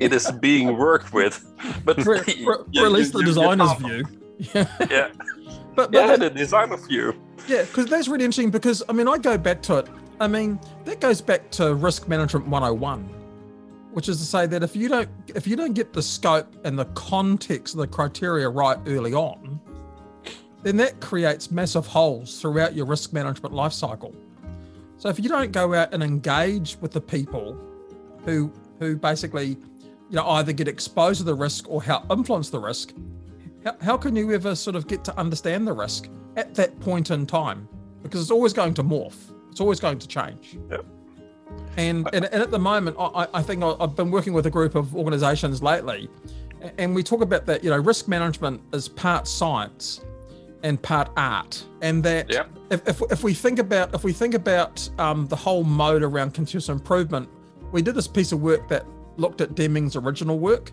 it 0.00 0.12
is 0.12 0.30
being 0.40 0.76
worked 0.76 1.12
with? 1.12 1.44
But 1.84 2.02
for, 2.02 2.18
for, 2.18 2.64
for 2.74 2.86
at 2.86 2.92
least 2.92 3.12
the 3.12 3.22
designer's 3.22 3.72
view. 3.74 4.04
Yeah. 4.38 4.66
yeah. 4.90 5.08
But, 5.74 5.92
but 5.92 5.92
yeah, 5.92 6.16
the 6.16 6.30
designer 6.30 6.76
view. 6.76 7.14
Yeah, 7.46 7.62
because 7.62 7.86
that's 7.86 8.08
really 8.08 8.24
interesting. 8.24 8.50
Because 8.50 8.82
I 8.88 8.92
mean, 8.92 9.08
I 9.08 9.18
go 9.18 9.38
back 9.38 9.62
to 9.62 9.78
it. 9.78 9.88
I 10.20 10.28
mean, 10.28 10.58
that 10.84 11.00
goes 11.00 11.20
back 11.20 11.50
to 11.52 11.74
risk 11.74 12.08
management 12.08 12.46
101 12.48 13.15
which 13.96 14.10
is 14.10 14.18
to 14.18 14.26
say 14.26 14.46
that 14.46 14.62
if 14.62 14.76
you 14.76 14.90
don't 14.90 15.08
if 15.34 15.46
you 15.46 15.56
don't 15.56 15.72
get 15.72 15.94
the 15.94 16.02
scope 16.02 16.54
and 16.64 16.78
the 16.78 16.84
context 16.84 17.72
of 17.72 17.80
the 17.80 17.86
criteria 17.86 18.46
right 18.46 18.76
early 18.86 19.14
on, 19.14 19.58
then 20.62 20.76
that 20.76 21.00
creates 21.00 21.50
massive 21.50 21.86
holes 21.86 22.38
throughout 22.38 22.74
your 22.74 22.84
risk 22.84 23.14
management 23.14 23.54
life 23.54 23.72
cycle. 23.72 24.14
So 24.98 25.08
if 25.08 25.18
you 25.18 25.30
don't 25.30 25.50
go 25.50 25.72
out 25.72 25.94
and 25.94 26.02
engage 26.02 26.76
with 26.82 26.92
the 26.92 27.00
people 27.00 27.58
who 28.26 28.52
who 28.80 28.96
basically 28.96 29.56
you 30.10 30.16
know 30.16 30.28
either 30.28 30.52
get 30.52 30.68
exposed 30.68 31.20
to 31.20 31.24
the 31.24 31.34
risk 31.34 31.66
or 31.66 31.82
help 31.82 32.04
influence 32.12 32.50
the 32.50 32.60
risk, 32.60 32.92
how, 33.64 33.76
how 33.80 33.96
can 33.96 34.14
you 34.14 34.30
ever 34.34 34.54
sort 34.54 34.76
of 34.76 34.88
get 34.88 35.04
to 35.04 35.18
understand 35.18 35.66
the 35.66 35.72
risk 35.72 36.10
at 36.36 36.54
that 36.56 36.78
point 36.80 37.10
in 37.10 37.24
time? 37.24 37.66
Because 38.02 38.20
it's 38.20 38.30
always 38.30 38.52
going 38.52 38.74
to 38.74 38.84
morph. 38.84 39.32
It's 39.50 39.62
always 39.62 39.80
going 39.80 39.98
to 40.00 40.06
change. 40.06 40.58
And, 41.76 42.08
and, 42.12 42.24
and 42.24 42.42
at 42.42 42.50
the 42.50 42.58
moment, 42.58 42.96
I, 42.98 43.28
I 43.34 43.42
think 43.42 43.62
I've 43.62 43.94
been 43.94 44.10
working 44.10 44.32
with 44.32 44.46
a 44.46 44.50
group 44.50 44.74
of 44.74 44.96
organizations 44.96 45.62
lately, 45.62 46.08
and 46.78 46.94
we 46.94 47.02
talk 47.02 47.20
about 47.20 47.46
that, 47.46 47.62
you 47.62 47.70
know, 47.70 47.78
risk 47.78 48.08
management 48.08 48.60
is 48.72 48.88
part 48.88 49.28
science 49.28 50.00
and 50.62 50.80
part 50.80 51.10
art. 51.16 51.64
And 51.82 52.02
that 52.04 52.30
yep. 52.30 52.50
if, 52.70 52.88
if, 52.88 53.02
if 53.10 53.22
we 53.22 53.34
think 53.34 53.58
about 53.58 53.94
if 53.94 54.02
we 54.04 54.12
think 54.12 54.34
about 54.34 54.88
um, 54.98 55.26
the 55.26 55.36
whole 55.36 55.64
mode 55.64 56.02
around 56.02 56.32
continuous 56.34 56.68
improvement, 56.68 57.28
we 57.72 57.82
did 57.82 57.94
this 57.94 58.08
piece 58.08 58.32
of 58.32 58.40
work 58.40 58.68
that 58.68 58.84
looked 59.16 59.40
at 59.40 59.54
Deming's 59.54 59.96
original 59.96 60.38
work. 60.38 60.72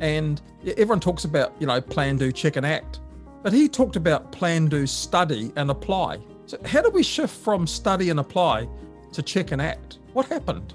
And 0.00 0.42
everyone 0.66 1.00
talks 1.00 1.24
about, 1.24 1.54
you 1.60 1.66
know, 1.66 1.80
plan, 1.80 2.16
do, 2.16 2.32
check, 2.32 2.56
and 2.56 2.66
act. 2.66 3.00
But 3.42 3.52
he 3.52 3.68
talked 3.68 3.96
about 3.96 4.32
plan, 4.32 4.66
do, 4.66 4.86
study, 4.86 5.52
and 5.56 5.70
apply. 5.70 6.18
So 6.46 6.58
how 6.64 6.82
do 6.82 6.90
we 6.90 7.02
shift 7.02 7.34
from 7.34 7.66
study 7.66 8.10
and 8.10 8.18
apply 8.18 8.68
to 9.14 9.22
check 9.22 9.52
and 9.52 9.62
act? 9.62 9.98
What 10.12 10.26
happened? 10.26 10.74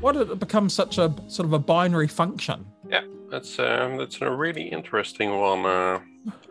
Why 0.00 0.12
did 0.12 0.30
it 0.30 0.38
become 0.38 0.68
such 0.68 0.98
a 0.98 1.14
sort 1.28 1.46
of 1.46 1.52
a 1.52 1.58
binary 1.58 2.08
function? 2.08 2.66
Yeah, 2.88 3.04
that's 3.30 3.58
um, 3.58 3.96
that's 3.96 4.20
a 4.20 4.30
really 4.30 4.68
interesting 4.68 5.30
one, 5.38 5.64
uh, 5.64 6.00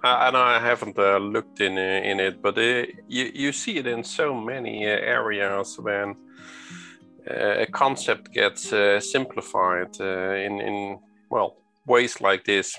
and 0.04 0.38
I 0.38 0.60
haven't 0.60 0.98
uh, 0.98 1.18
looked 1.18 1.62
in 1.62 1.78
uh, 1.78 2.10
in 2.12 2.20
it, 2.20 2.42
but 2.42 2.58
uh, 2.58 2.86
you 3.08 3.32
you 3.34 3.52
see 3.52 3.78
it 3.78 3.88
in 3.88 4.04
so 4.04 4.34
many 4.34 4.86
uh, 4.86 4.90
areas 4.90 5.78
when 5.80 6.16
uh, 7.30 7.62
a 7.62 7.66
concept 7.68 8.34
gets 8.34 8.70
simplified 9.12 10.00
in 10.00 10.60
in 10.62 11.00
well 11.30 11.58
ways 11.86 12.22
like 12.22 12.44
this. 12.46 12.78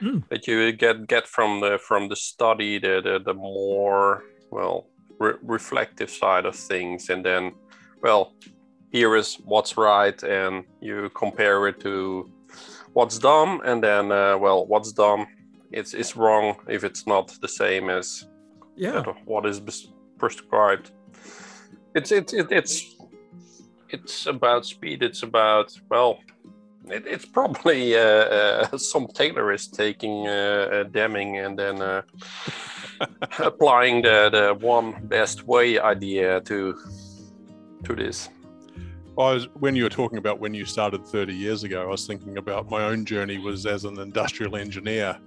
Mm. 0.00 0.28
That 0.30 0.48
you 0.48 0.72
get 0.72 1.06
get 1.06 1.28
from 1.28 1.60
the 1.60 1.78
from 1.78 2.08
the 2.08 2.16
study 2.16 2.78
the 2.80 3.00
the, 3.00 3.20
the 3.24 3.34
more 3.34 4.24
well 4.50 4.88
re- 5.20 5.38
reflective 5.42 6.10
side 6.10 6.44
of 6.44 6.56
things, 6.56 7.08
and 7.08 7.24
then 7.24 7.52
well 8.02 8.34
here 8.90 9.16
is 9.16 9.36
what's 9.44 9.76
right 9.76 10.22
and 10.22 10.64
you 10.80 11.10
compare 11.14 11.66
it 11.68 11.80
to 11.80 12.30
what's 12.92 13.18
dumb, 13.18 13.62
and 13.64 13.82
then 13.82 14.12
uh, 14.12 14.36
well 14.36 14.66
what's 14.66 14.92
dumb, 14.92 15.26
it's, 15.70 15.94
it's 15.94 16.16
wrong 16.16 16.56
if 16.68 16.84
it's 16.84 17.06
not 17.06 17.28
the 17.40 17.48
same 17.48 17.88
as 17.88 18.26
yeah. 18.76 19.02
what 19.24 19.46
is 19.46 19.60
prescribed. 20.18 20.90
It's 21.94 22.12
it, 22.12 22.32
it, 22.32 22.50
it's 22.50 22.96
it's 23.90 24.26
about 24.26 24.64
speed 24.64 25.02
it's 25.02 25.22
about 25.22 25.78
well 25.90 26.18
it, 26.88 27.06
it's 27.06 27.26
probably 27.26 27.94
uh, 27.94 28.00
uh, 28.00 28.76
some 28.78 29.06
Taylorist 29.06 29.74
taking 29.74 30.26
uh, 30.26 30.84
Deming 30.90 31.36
and 31.38 31.58
then 31.58 31.82
uh, 31.82 32.02
applying 33.38 34.02
the, 34.02 34.30
the 34.30 34.66
one 34.66 35.06
best 35.06 35.46
way 35.46 35.78
idea 35.78 36.40
to 36.42 36.78
to 37.84 37.94
this 37.94 38.28
I 39.18 39.34
was, 39.34 39.48
when 39.58 39.76
you 39.76 39.82
were 39.82 39.90
talking 39.90 40.16
about 40.16 40.40
when 40.40 40.54
you 40.54 40.64
started 40.64 41.04
30 41.04 41.34
years 41.34 41.64
ago, 41.64 41.82
I 41.82 41.86
was 41.86 42.06
thinking 42.06 42.38
about 42.38 42.70
my 42.70 42.84
own 42.84 43.04
journey 43.04 43.36
was 43.36 43.66
as 43.66 43.84
an 43.84 43.98
industrial 43.98 44.56
engineer 44.56 45.18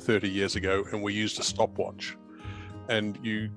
30 0.00 0.28
years 0.28 0.54
ago, 0.54 0.84
and 0.92 1.02
we 1.02 1.14
used 1.14 1.40
a 1.40 1.42
stopwatch. 1.42 2.14
And 2.90 3.18
you, 3.22 3.48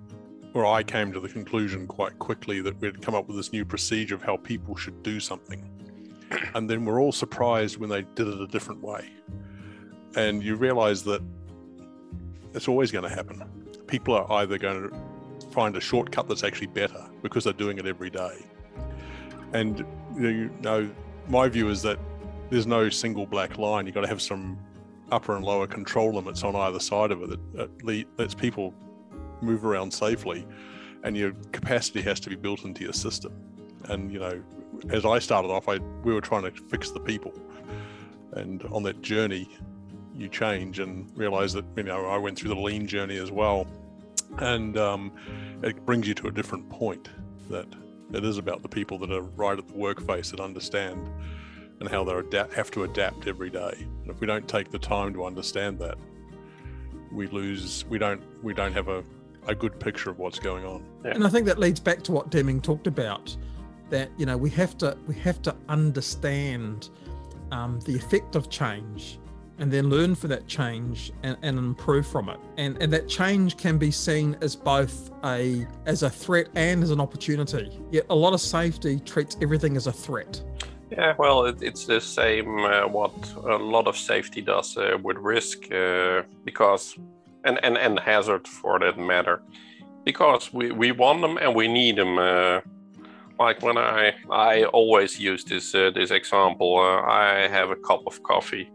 or 0.54 0.66
I 0.66 0.82
came 0.82 1.12
to 1.12 1.20
the 1.20 1.28
conclusion 1.28 1.88
quite 1.88 2.18
quickly 2.20 2.62
that 2.62 2.80
we'd 2.80 3.02
come 3.02 3.16
up 3.16 3.28
with 3.28 3.36
this 3.36 3.52
new 3.52 3.66
procedure 3.66 4.16
of 4.16 4.22
how 4.22 4.38
people 4.38 4.78
should 4.78 5.04
do 5.04 5.20
something. 5.20 5.70
And 6.54 6.70
then 6.70 6.86
we're 6.86 7.02
all 7.02 7.12
surprised 7.12 7.78
when 7.78 7.90
they 7.90 8.04
did 8.16 8.30
it 8.30 8.40
a 8.40 8.48
different 8.48 8.82
way. 8.82 9.10
And 10.16 10.42
you 10.42 10.56
realize 10.56 11.04
that 11.04 11.22
it's 12.54 12.70
always 12.70 12.94
going 12.94 13.04
to 13.04 13.14
happen. 13.14 13.44
People 13.88 14.14
are 14.16 14.32
either 14.32 14.58
going 14.58 14.90
to 14.90 14.98
find 15.52 15.76
a 15.76 15.82
shortcut 15.82 16.28
that's 16.28 16.44
actually 16.44 16.68
better 16.68 17.04
because 17.22 17.44
they're 17.44 17.54
doing 17.54 17.78
it 17.78 17.86
every 17.86 18.10
day 18.10 18.38
and 19.56 19.86
you 20.18 20.52
know, 20.62 20.90
my 21.28 21.48
view 21.48 21.70
is 21.70 21.82
that 21.82 21.98
there's 22.50 22.68
no 22.68 22.90
single 22.90 23.26
black 23.26 23.58
line. 23.58 23.86
You've 23.86 23.96
got 23.96 24.02
to 24.02 24.08
have 24.08 24.22
some 24.22 24.58
upper 25.12 25.36
and 25.36 25.46
lower 25.46 25.68
control 25.68 26.14
limits 26.14 26.44
on 26.44 26.56
either 26.56 26.80
side 26.80 27.12
of 27.12 27.22
it 27.24 27.40
that 27.54 28.08
lets 28.18 28.36
people 28.36 28.74
move 29.42 29.66
around 29.66 29.92
safely, 29.92 30.46
and 31.04 31.16
your 31.16 31.32
capacity 31.52 32.02
has 32.02 32.20
to 32.22 32.30
be 32.30 32.36
built 32.36 32.66
into 32.66 32.84
your 32.84 32.94
system. 32.94 33.34
And 33.86 34.12
you 34.12 34.20
know, 34.20 34.44
as 34.90 35.06
I 35.06 35.20
started 35.20 35.50
off, 35.50 35.70
I 35.70 35.78
we 36.04 36.14
were 36.14 36.22
trying 36.22 36.44
to 36.44 36.52
fix 36.52 36.92
the 36.92 37.00
people, 37.00 37.34
and 38.34 38.64
on 38.72 38.84
that 38.84 39.02
journey, 39.02 39.50
you 40.16 40.28
change 40.28 40.80
and 40.80 41.10
realize 41.18 41.54
that 41.54 41.66
you 41.76 41.84
know 41.84 42.06
I 42.08 42.18
went 42.18 42.38
through 42.38 42.50
the 42.50 42.60
lean 42.60 42.88
journey 42.88 43.18
as 43.18 43.32
well, 43.32 43.68
and 44.40 44.78
um, 44.78 45.12
it 45.64 45.86
brings 45.86 46.08
you 46.08 46.14
to 46.16 46.28
a 46.28 46.32
different 46.32 46.70
point 46.70 47.10
that 47.50 47.68
it 48.14 48.24
is 48.24 48.38
about 48.38 48.62
the 48.62 48.70
people 48.70 48.98
that 49.00 49.12
are 49.12 49.22
right 49.22 49.58
at 49.58 49.68
the 49.68 49.74
work 49.74 50.02
face 50.02 50.32
that 50.32 50.40
understand 50.40 51.10
and 51.80 51.90
how 51.90 52.04
they 52.04 52.14
adapt, 52.14 52.54
have 52.54 52.72
to 52.72 52.84
adapt 52.84 53.28
every 53.28 53.50
day. 53.50 53.74
And 54.02 54.10
if 54.10 54.20
we 54.22 54.28
don't 54.28 54.48
take 54.48 54.72
the 54.72 54.80
time 54.80 55.14
to 55.14 55.26
understand 55.26 55.80
that, 55.80 55.98
we 57.12 57.28
lose. 57.28 57.86
We 57.90 57.98
don't. 57.98 58.22
We 58.44 58.54
don't 58.54 58.74
have 58.74 58.88
a, 58.88 59.04
a 59.48 59.56
good 59.56 59.80
picture 59.80 60.10
of 60.10 60.20
what's 60.20 60.40
going 60.40 60.66
on. 60.66 60.86
Yeah. 61.04 61.12
And 61.12 61.26
I 61.26 61.30
think 61.30 61.46
that 61.46 61.60
leads 61.60 61.80
back 61.80 62.02
to 62.04 62.12
what 62.12 62.30
Deming 62.30 62.62
talked 62.62 62.88
about. 62.88 63.36
that 63.90 64.10
you 64.18 64.26
know 64.26 64.38
we 64.38 64.50
have 64.50 64.78
to 64.80 64.98
we 65.08 65.16
have 65.16 65.42
to 65.44 65.56
understand 65.70 66.90
um, 67.52 67.80
the 67.82 67.96
effect 67.96 68.36
of 68.36 68.50
change 68.50 69.20
and 69.60 69.72
then 69.72 69.90
learn 69.90 70.16
from 70.16 70.30
that 70.30 70.48
change 70.48 71.12
and, 71.24 71.38
and 71.42 71.58
improve 71.58 72.08
from 72.08 72.30
it. 72.30 72.40
And 72.58 72.82
and 72.82 72.92
that 72.94 73.08
change 73.08 73.58
can 73.58 73.78
be 73.78 73.92
seen 73.92 74.38
as 74.42 74.56
both 74.56 75.12
a 75.24 75.68
as 75.86 76.04
a 76.04 76.10
threat 76.10 76.48
and 76.56 76.84
as 76.84 76.92
an 76.92 77.00
opportunity. 77.00 77.82
Yet 77.92 78.06
a 78.10 78.16
lot 78.16 78.34
of 78.34 78.42
safety 78.42 79.00
treats 79.00 79.38
everything 79.42 79.78
as 79.78 79.88
a 79.88 79.92
threat. 79.92 80.42
Yeah 80.92 81.16
well 81.18 81.46
it, 81.46 81.62
it's 81.62 81.86
the 81.86 82.02
same 82.02 82.60
uh, 82.60 82.88
what 82.88 83.14
a 83.46 83.58
lot 83.58 83.88
of 83.88 83.98
safety 83.98 84.42
does 84.42 84.78
uh, 84.78 84.98
with 85.02 85.18
risk 85.18 85.72
uh, 85.72 86.24
because 86.44 86.98
and, 87.44 87.60
and 87.64 87.78
and 87.78 88.00
hazard 88.00 88.48
for 88.48 88.80
that 88.80 88.98
matter. 88.98 89.42
Because 90.04 90.54
we 90.54 90.72
we 90.72 90.92
want 90.92 91.22
them 91.22 91.38
and 91.38 91.56
we 91.56 91.68
need 91.68 91.96
them 91.96 92.20
uh, 92.20 92.60
like 93.40 93.62
when 93.62 93.78
i 93.78 94.14
i 94.32 94.64
always 94.66 95.20
use 95.20 95.44
this 95.44 95.76
uh, 95.76 95.92
this 95.94 96.12
example 96.12 96.78
uh, 96.78 97.02
i 97.02 97.48
have 97.48 97.70
a 97.70 97.76
cup 97.76 98.04
of 98.08 98.22
coffee 98.24 98.70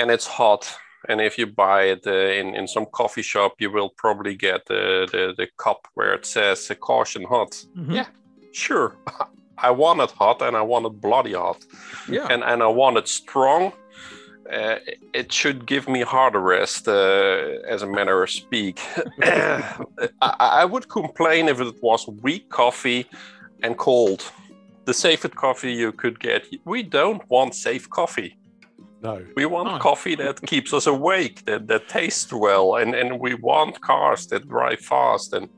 and 0.00 0.10
it's 0.10 0.26
hot. 0.26 0.74
And 1.08 1.20
if 1.20 1.38
you 1.38 1.46
buy 1.46 1.82
it 1.84 2.06
uh, 2.06 2.12
in, 2.12 2.54
in 2.54 2.66
some 2.68 2.86
coffee 2.92 3.22
shop, 3.22 3.54
you 3.58 3.70
will 3.70 3.90
probably 3.96 4.34
get 4.34 4.66
the, 4.66 5.08
the, 5.12 5.34
the 5.36 5.48
cup 5.56 5.88
where 5.94 6.12
it 6.12 6.26
says 6.26 6.70
caution 6.80 7.24
hot. 7.24 7.52
Mm-hmm. 7.76 7.92
Yeah, 7.92 8.06
sure. 8.52 8.96
I 9.58 9.70
want 9.70 10.00
it 10.00 10.10
hot 10.10 10.40
and 10.42 10.56
I 10.56 10.62
want 10.62 10.86
it 10.86 11.00
bloody 11.00 11.34
hot. 11.34 11.64
Yeah. 12.08 12.26
And, 12.30 12.42
and 12.42 12.62
I 12.62 12.66
want 12.66 12.96
it 12.96 13.08
strong. 13.08 13.72
Uh, 14.50 14.76
it 15.14 15.32
should 15.32 15.66
give 15.66 15.88
me 15.88 16.00
heart 16.00 16.34
arrest, 16.34 16.88
uh, 16.88 17.58
as 17.68 17.82
a 17.82 17.86
matter 17.86 18.22
of 18.22 18.30
speak. 18.30 18.80
I, 19.22 19.78
I, 20.20 20.64
would 20.64 20.88
complain 20.88 21.48
if 21.48 21.60
it 21.60 21.80
was 21.80 22.08
weak 22.20 22.48
coffee 22.48 23.06
and 23.62 23.76
cold. 23.76 24.24
The 24.86 24.94
safest 24.94 25.36
coffee 25.36 25.72
you 25.72 25.92
could 25.92 26.18
get. 26.18 26.46
We 26.64 26.82
don't 26.82 27.22
want 27.30 27.54
safe 27.54 27.88
coffee. 27.88 28.39
No. 29.02 29.24
We 29.34 29.46
want 29.46 29.80
coffee 29.80 30.14
that 30.16 30.42
keeps 30.42 30.74
us 30.74 30.86
awake, 30.86 31.44
that, 31.46 31.66
that 31.68 31.88
tastes 31.88 32.32
well, 32.32 32.76
and, 32.76 32.94
and 32.94 33.18
we 33.18 33.34
want 33.34 33.80
cars 33.80 34.26
that 34.26 34.46
drive 34.46 34.80
fast. 34.80 35.32
And 35.32 35.48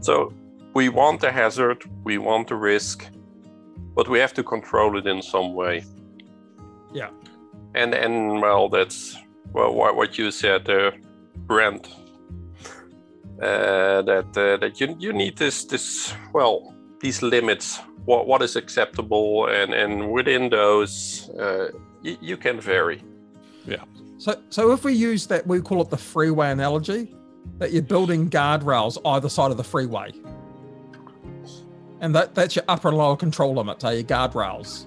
so 0.00 0.32
we 0.74 0.88
want 0.88 1.20
the 1.20 1.32
hazard, 1.32 1.84
we 2.04 2.18
want 2.18 2.48
the 2.48 2.54
risk, 2.54 3.08
but 3.94 4.08
we 4.08 4.20
have 4.20 4.32
to 4.34 4.44
control 4.44 4.96
it 4.96 5.06
in 5.06 5.22
some 5.22 5.54
way. 5.54 5.84
Yeah. 6.92 7.10
And 7.74 7.94
and 7.94 8.40
well, 8.40 8.68
that's 8.68 9.18
well 9.52 9.74
what, 9.74 9.96
what 9.96 10.18
you 10.18 10.30
said, 10.30 10.68
uh, 10.68 10.92
Brent. 11.46 11.88
Uh, 13.40 14.02
that 14.02 14.36
uh, 14.36 14.56
that 14.58 14.80
you 14.80 14.94
you 15.00 15.12
need 15.12 15.36
this 15.36 15.64
this 15.64 16.14
well 16.32 16.74
these 17.00 17.22
limits. 17.22 17.80
What 18.04 18.26
what 18.26 18.42
is 18.42 18.56
acceptable, 18.56 19.46
and 19.46 19.72
and 19.72 20.12
within 20.12 20.50
those 20.50 21.30
uh, 21.30 21.68
y- 22.04 22.18
you 22.20 22.36
can 22.36 22.60
vary. 22.60 23.02
Yeah. 23.66 23.84
So, 24.18 24.40
so 24.50 24.72
if 24.72 24.84
we 24.84 24.92
use 24.92 25.26
that, 25.26 25.46
we 25.46 25.60
call 25.60 25.82
it 25.82 25.90
the 25.90 25.96
freeway 25.96 26.50
analogy, 26.50 27.14
that 27.58 27.72
you're 27.72 27.82
building 27.82 28.30
guardrails 28.30 28.98
either 29.04 29.28
side 29.28 29.50
of 29.50 29.56
the 29.56 29.64
freeway, 29.64 30.12
and 32.00 32.14
that 32.14 32.34
that's 32.34 32.56
your 32.56 32.64
upper 32.68 32.88
and 32.88 32.96
lower 32.96 33.16
control 33.16 33.54
limits, 33.54 33.84
are 33.84 33.94
your 33.94 34.04
guardrails, 34.04 34.86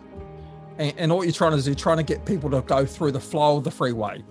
and, 0.77 0.93
and 0.97 1.11
all 1.11 1.23
you're 1.23 1.33
trying 1.33 1.51
to 1.51 1.57
do 1.57 1.59
is 1.59 1.67
you're 1.67 1.75
trying 1.75 1.97
to 1.97 2.03
get 2.03 2.25
people 2.25 2.49
to 2.49 2.61
go 2.61 2.85
through 2.85 3.11
the 3.11 3.19
flow 3.19 3.57
of 3.57 3.63
the 3.63 3.71
freeway. 3.71 4.23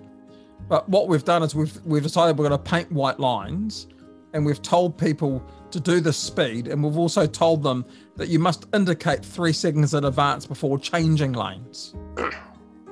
But 0.68 0.88
what 0.88 1.08
we've 1.08 1.24
done 1.24 1.42
is 1.42 1.54
we've 1.54 1.78
we've 1.84 2.02
decided 2.02 2.38
we're 2.38 2.48
going 2.48 2.62
to 2.62 2.70
paint 2.70 2.90
white 2.90 3.20
lines, 3.20 3.86
and 4.32 4.44
we've 4.44 4.62
told 4.62 4.96
people 4.96 5.44
to 5.70 5.80
do 5.80 6.00
the 6.00 6.12
speed, 6.12 6.68
and 6.68 6.82
we've 6.82 6.96
also 6.96 7.26
told 7.26 7.62
them 7.62 7.84
that 8.16 8.28
you 8.28 8.38
must 8.38 8.66
indicate 8.72 9.24
three 9.24 9.52
seconds 9.52 9.92
in 9.92 10.04
advance 10.04 10.46
before 10.46 10.78
changing 10.78 11.32
lanes. 11.32 11.94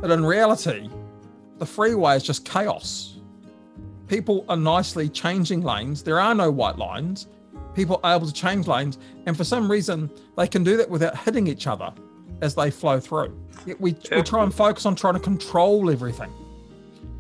But 0.03 0.11
in 0.11 0.25
reality, 0.25 0.91
the 1.59 1.65
freeway 1.65 2.17
is 2.17 2.25
just 2.25 2.45
chaos. 2.45 3.21
People 4.09 4.45
are 4.49 4.57
nicely 4.57 5.09
changing 5.09 5.63
lanes. 5.63 6.03
There 6.03 6.19
are 6.19 6.35
no 6.35 6.51
white 6.51 6.77
lines. 6.77 7.29
People 7.73 8.01
are 8.03 8.17
able 8.17 8.27
to 8.27 8.33
change 8.33 8.67
lanes. 8.67 8.99
And 9.27 9.37
for 9.37 9.45
some 9.45 9.71
reason, 9.71 10.11
they 10.37 10.49
can 10.49 10.65
do 10.65 10.77
that 10.77 10.91
without 10.91 11.17
hitting 11.17 11.47
each 11.47 11.69
other 11.69 11.95
as 12.41 12.57
they 12.57 12.69
flow 12.69 12.99
through. 12.99 13.33
Yet 13.65 13.81
we, 13.81 13.95
we 14.11 14.23
try 14.23 14.43
and 14.43 14.53
focus 14.53 14.87
on 14.87 14.97
trying 14.97 15.15
to 15.15 15.21
control 15.21 15.89
everything 15.89 16.33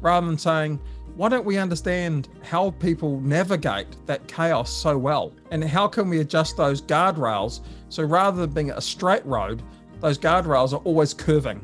rather 0.00 0.26
than 0.26 0.36
saying, 0.36 0.80
why 1.14 1.28
don't 1.28 1.44
we 1.44 1.58
understand 1.58 2.30
how 2.42 2.72
people 2.72 3.20
navigate 3.20 3.86
that 4.06 4.26
chaos 4.26 4.72
so 4.72 4.98
well? 4.98 5.32
And 5.52 5.62
how 5.62 5.86
can 5.86 6.08
we 6.08 6.18
adjust 6.18 6.56
those 6.56 6.82
guardrails 6.82 7.60
so 7.90 8.02
rather 8.02 8.40
than 8.40 8.50
being 8.50 8.70
a 8.72 8.80
straight 8.80 9.24
road, 9.24 9.62
those 10.00 10.18
guardrails 10.18 10.72
are 10.72 10.82
always 10.82 11.14
curving 11.14 11.60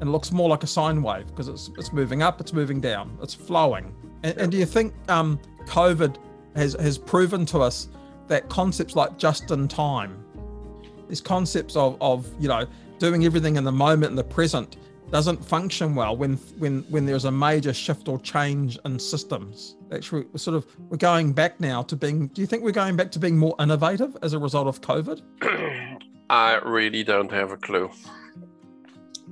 and 0.00 0.12
looks 0.12 0.32
more 0.32 0.48
like 0.48 0.62
a 0.62 0.66
sine 0.66 1.02
wave 1.02 1.26
because 1.26 1.48
it's 1.48 1.70
it's 1.78 1.92
moving 1.92 2.22
up, 2.22 2.40
it's 2.40 2.52
moving 2.52 2.80
down, 2.80 3.16
it's 3.22 3.34
flowing. 3.34 3.94
And, 4.22 4.36
and 4.38 4.52
do 4.52 4.58
you 4.58 4.66
think 4.66 4.94
um, 5.08 5.40
COVID 5.66 6.16
has 6.56 6.74
has 6.74 6.98
proven 6.98 7.46
to 7.46 7.60
us 7.60 7.88
that 8.28 8.48
concepts 8.48 8.96
like 8.96 9.18
just 9.18 9.50
in 9.50 9.68
time, 9.68 10.24
these 11.08 11.20
concepts 11.20 11.76
of 11.76 11.96
of 12.00 12.28
you 12.40 12.48
know 12.48 12.66
doing 12.98 13.24
everything 13.24 13.56
in 13.56 13.64
the 13.64 13.72
moment 13.72 14.10
in 14.10 14.16
the 14.16 14.24
present 14.24 14.76
doesn't 15.10 15.44
function 15.44 15.94
well 15.94 16.16
when 16.16 16.34
when 16.58 16.82
when 16.84 17.04
there's 17.04 17.24
a 17.24 17.30
major 17.30 17.74
shift 17.74 18.08
or 18.08 18.18
change 18.20 18.78
in 18.84 18.98
systems. 18.98 19.76
Actually, 19.92 20.26
we're 20.32 20.38
sort 20.38 20.56
of 20.56 20.66
we're 20.88 20.96
going 20.96 21.32
back 21.32 21.60
now 21.60 21.82
to 21.82 21.96
being. 21.96 22.28
Do 22.28 22.40
you 22.40 22.46
think 22.46 22.62
we're 22.62 22.70
going 22.70 22.96
back 22.96 23.10
to 23.12 23.18
being 23.18 23.36
more 23.36 23.54
innovative 23.58 24.16
as 24.22 24.32
a 24.32 24.38
result 24.38 24.68
of 24.68 24.80
COVID? 24.80 25.20
I 26.30 26.60
really 26.64 27.02
don't 27.02 27.30
have 27.32 27.50
a 27.50 27.56
clue. 27.56 27.90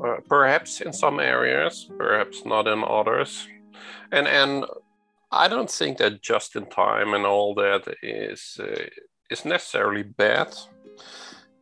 Uh, 0.02 0.16
perhaps 0.28 0.80
in 0.80 0.92
some 0.92 1.18
areas, 1.18 1.90
perhaps 1.98 2.44
not 2.44 2.66
in 2.68 2.84
others. 2.84 3.48
And 4.12 4.28
and 4.28 4.64
I 5.30 5.48
don't 5.48 5.70
think 5.70 5.98
that 5.98 6.22
just 6.22 6.56
in 6.56 6.66
time 6.66 7.14
and 7.14 7.26
all 7.26 7.54
that 7.54 7.82
is 8.02 8.60
uh, 8.60 8.86
is 9.30 9.44
necessarily 9.44 10.02
bad. 10.02 10.54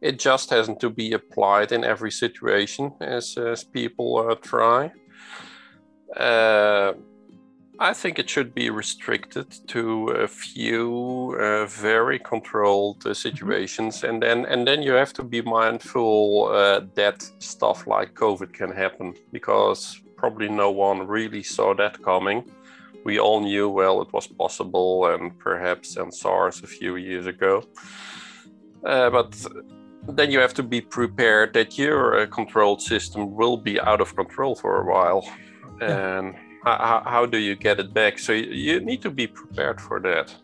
It 0.01 0.18
just 0.18 0.51
hasn't 0.51 0.81
to 0.81 0.90
be 0.90 1.12
applied 1.12 1.72
in 1.72 1.85
every 1.85 2.11
situation 2.11 2.92
as 3.01 3.37
as 3.38 3.64
people 3.64 4.29
uh, 4.31 4.35
try. 4.35 4.92
Uh, 6.16 6.92
I 7.79 7.93
think 7.93 8.19
it 8.19 8.31
should 8.31 8.55
be 8.55 8.71
restricted 8.71 9.51
to 9.69 10.09
a 10.09 10.27
few 10.27 11.37
uh, 11.39 11.67
very 11.67 12.19
controlled 12.19 13.07
uh, 13.07 13.12
situations, 13.12 14.03
and 14.03 14.23
then 14.23 14.47
and 14.47 14.67
then 14.67 14.83
you 14.83 14.93
have 14.93 15.12
to 15.15 15.23
be 15.23 15.43
mindful 15.43 16.49
uh, 16.53 16.81
that 16.95 17.23
stuff 17.39 17.87
like 17.87 18.15
COVID 18.15 18.53
can 18.55 18.73
happen 18.73 19.15
because 19.31 20.01
probably 20.17 20.49
no 20.49 20.71
one 20.71 21.07
really 21.07 21.43
saw 21.43 21.75
that 21.75 22.03
coming. 22.03 22.51
We 23.05 23.19
all 23.19 23.41
knew 23.41 23.69
well 23.69 24.01
it 24.01 24.12
was 24.12 24.27
possible, 24.27 25.07
and 25.07 25.39
perhaps 25.39 25.97
and 25.97 26.12
SARS 26.15 26.62
a 26.62 26.67
few 26.67 26.97
years 26.97 27.27
ago, 27.27 27.62
uh, 28.87 29.11
but 29.11 29.47
then 30.09 30.31
you 30.31 30.41
have 30.41 30.55
to 30.55 30.62
be 30.62 30.81
prepared 30.81 31.53
that 31.53 31.77
your 31.77 32.21
uh, 32.21 32.27
controlled 32.27 32.81
system 32.81 33.35
will 33.35 33.59
be 33.59 33.79
out 33.81 34.01
of 34.01 34.17
control 34.17 34.55
for 34.55 34.81
a 34.81 34.87
while, 34.87 35.29
yeah. 35.81 36.33
How, 36.66 37.02
how 37.07 37.26
do 37.26 37.38
you 37.38 37.55
get 37.55 37.79
it 37.79 37.94
back? 37.94 38.18
So 38.18 38.33
you 38.33 38.81
need 38.81 39.00
to 39.02 39.11
be 39.11 39.26
prepared 39.26 39.81
for 39.81 40.00
that. 40.00 40.35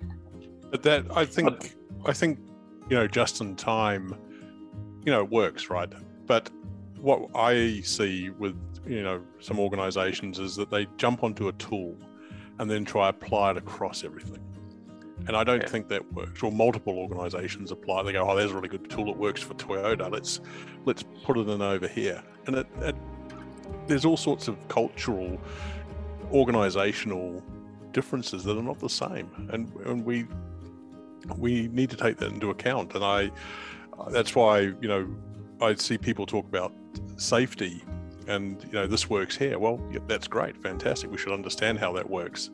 But 0.70 0.82
that 0.84 1.04
I 1.14 1.24
think 1.24 1.48
but, 1.48 1.74
I 2.06 2.12
think 2.12 2.38
you 2.88 2.96
know 2.96 3.06
just 3.06 3.40
in 3.40 3.56
time, 3.56 4.14
you 5.04 5.12
know, 5.12 5.22
it 5.22 5.30
works 5.30 5.68
right. 5.68 5.92
But 6.26 6.50
what 7.00 7.28
I 7.34 7.80
see 7.80 8.30
with 8.30 8.56
you 8.86 9.02
know 9.02 9.22
some 9.40 9.58
organisations 9.58 10.38
is 10.38 10.54
that 10.56 10.70
they 10.70 10.86
jump 10.96 11.24
onto 11.24 11.48
a 11.48 11.52
tool 11.54 11.96
and 12.58 12.70
then 12.70 12.84
try 12.84 13.08
apply 13.08 13.52
it 13.52 13.56
across 13.56 14.04
everything. 14.04 14.38
And 15.26 15.36
I 15.36 15.44
don't 15.44 15.62
yeah. 15.62 15.68
think 15.68 15.88
that 15.88 16.12
works. 16.12 16.42
Or 16.42 16.50
multiple 16.50 16.98
organisations 16.98 17.70
apply. 17.70 18.04
They 18.04 18.12
go, 18.12 18.28
"Oh, 18.28 18.36
there's 18.36 18.50
a 18.50 18.54
really 18.54 18.68
good 18.68 18.88
tool. 18.88 19.06
that 19.06 19.16
works 19.16 19.42
for 19.42 19.54
Toyota. 19.54 20.10
Let's 20.10 20.40
let's 20.84 21.04
put 21.24 21.36
it 21.36 21.48
in 21.48 21.62
over 21.62 21.86
here." 21.88 22.22
And 22.46 22.56
it, 22.56 22.66
it, 22.80 22.96
there's 23.86 24.04
all 24.04 24.16
sorts 24.16 24.48
of 24.48 24.56
cultural 24.68 25.38
organizational 26.32 27.42
differences 27.92 28.44
that 28.44 28.56
are 28.56 28.62
not 28.62 28.78
the 28.78 28.88
same. 28.88 29.30
And 29.52 29.72
and 29.86 30.04
we 30.04 30.26
we 31.36 31.68
need 31.68 31.90
to 31.90 31.96
take 31.96 32.16
that 32.18 32.32
into 32.32 32.50
account. 32.50 32.94
And 32.94 33.04
i 33.04 33.30
that's 34.10 34.34
why 34.34 34.60
you 34.60 34.88
know 34.88 35.06
i 35.60 35.74
see 35.74 35.96
people 35.96 36.26
talk 36.26 36.44
about 36.46 36.72
safety 37.16 37.84
and 38.26 38.62
you 38.64 38.72
know 38.72 38.86
this 38.86 39.08
works 39.08 39.36
here. 39.36 39.58
Well 39.58 39.80
yeah, 39.92 40.00
that's 40.06 40.28
great. 40.28 40.56
Fantastic. 40.62 41.10
We 41.10 41.18
should 41.18 41.32
understand 41.32 41.78
how 41.78 41.92
that 41.92 42.08
works. 42.08 42.50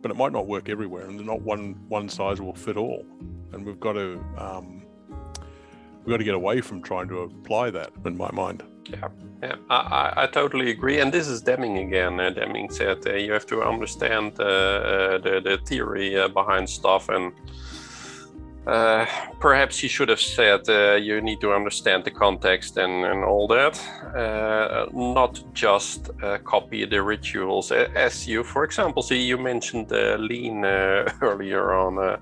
But 0.00 0.10
it 0.10 0.16
might 0.16 0.32
not 0.32 0.46
work 0.48 0.68
everywhere 0.68 1.06
and 1.06 1.24
not 1.24 1.42
one 1.42 1.76
one 1.88 2.08
size 2.08 2.40
will 2.40 2.54
fit 2.54 2.76
all. 2.76 3.04
And 3.52 3.64
we've 3.64 3.80
got 3.80 3.92
to 3.92 4.24
um, 4.38 4.81
we've 6.04 6.12
got 6.12 6.18
to 6.18 6.24
get 6.24 6.34
away 6.34 6.60
from 6.60 6.82
trying 6.82 7.08
to 7.08 7.20
apply 7.20 7.70
that 7.70 7.90
in 8.04 8.16
my 8.16 8.30
mind 8.32 8.62
yeah, 8.88 9.08
yeah, 9.42 9.56
I, 9.70 10.12
I, 10.16 10.26
totally 10.26 10.70
agree. 10.70 11.00
And 11.00 11.12
this 11.12 11.28
is 11.28 11.42
Deming 11.42 11.78
again. 11.78 12.18
Uh, 12.18 12.30
Deming 12.30 12.70
said 12.70 13.06
uh, 13.06 13.14
you 13.14 13.32
have 13.32 13.46
to 13.46 13.62
understand 13.62 14.32
uh, 14.38 14.44
uh 14.44 15.18
the, 15.18 15.40
the 15.40 15.58
theory 15.66 16.16
uh, 16.16 16.28
behind 16.28 16.68
stuff, 16.68 17.08
and 17.08 17.32
uh, 18.66 19.06
perhaps 19.40 19.78
he 19.78 19.88
should 19.88 20.08
have 20.08 20.20
said 20.20 20.66
you 21.02 21.20
need 21.20 21.40
to 21.40 21.52
understand 21.52 22.04
the 22.04 22.10
context 22.10 22.76
and, 22.76 23.04
and 23.04 23.24
all 23.24 23.48
that, 23.48 23.80
not 24.92 25.42
just 25.52 26.10
copy 26.44 26.84
the 26.84 27.02
rituals. 27.02 27.72
As 27.72 28.26
you, 28.28 28.44
for 28.44 28.64
example, 28.64 29.02
see, 29.02 29.20
you 29.20 29.36
mentioned 29.36 29.90
lean 29.90 30.64
earlier 31.22 31.72
on. 31.72 32.20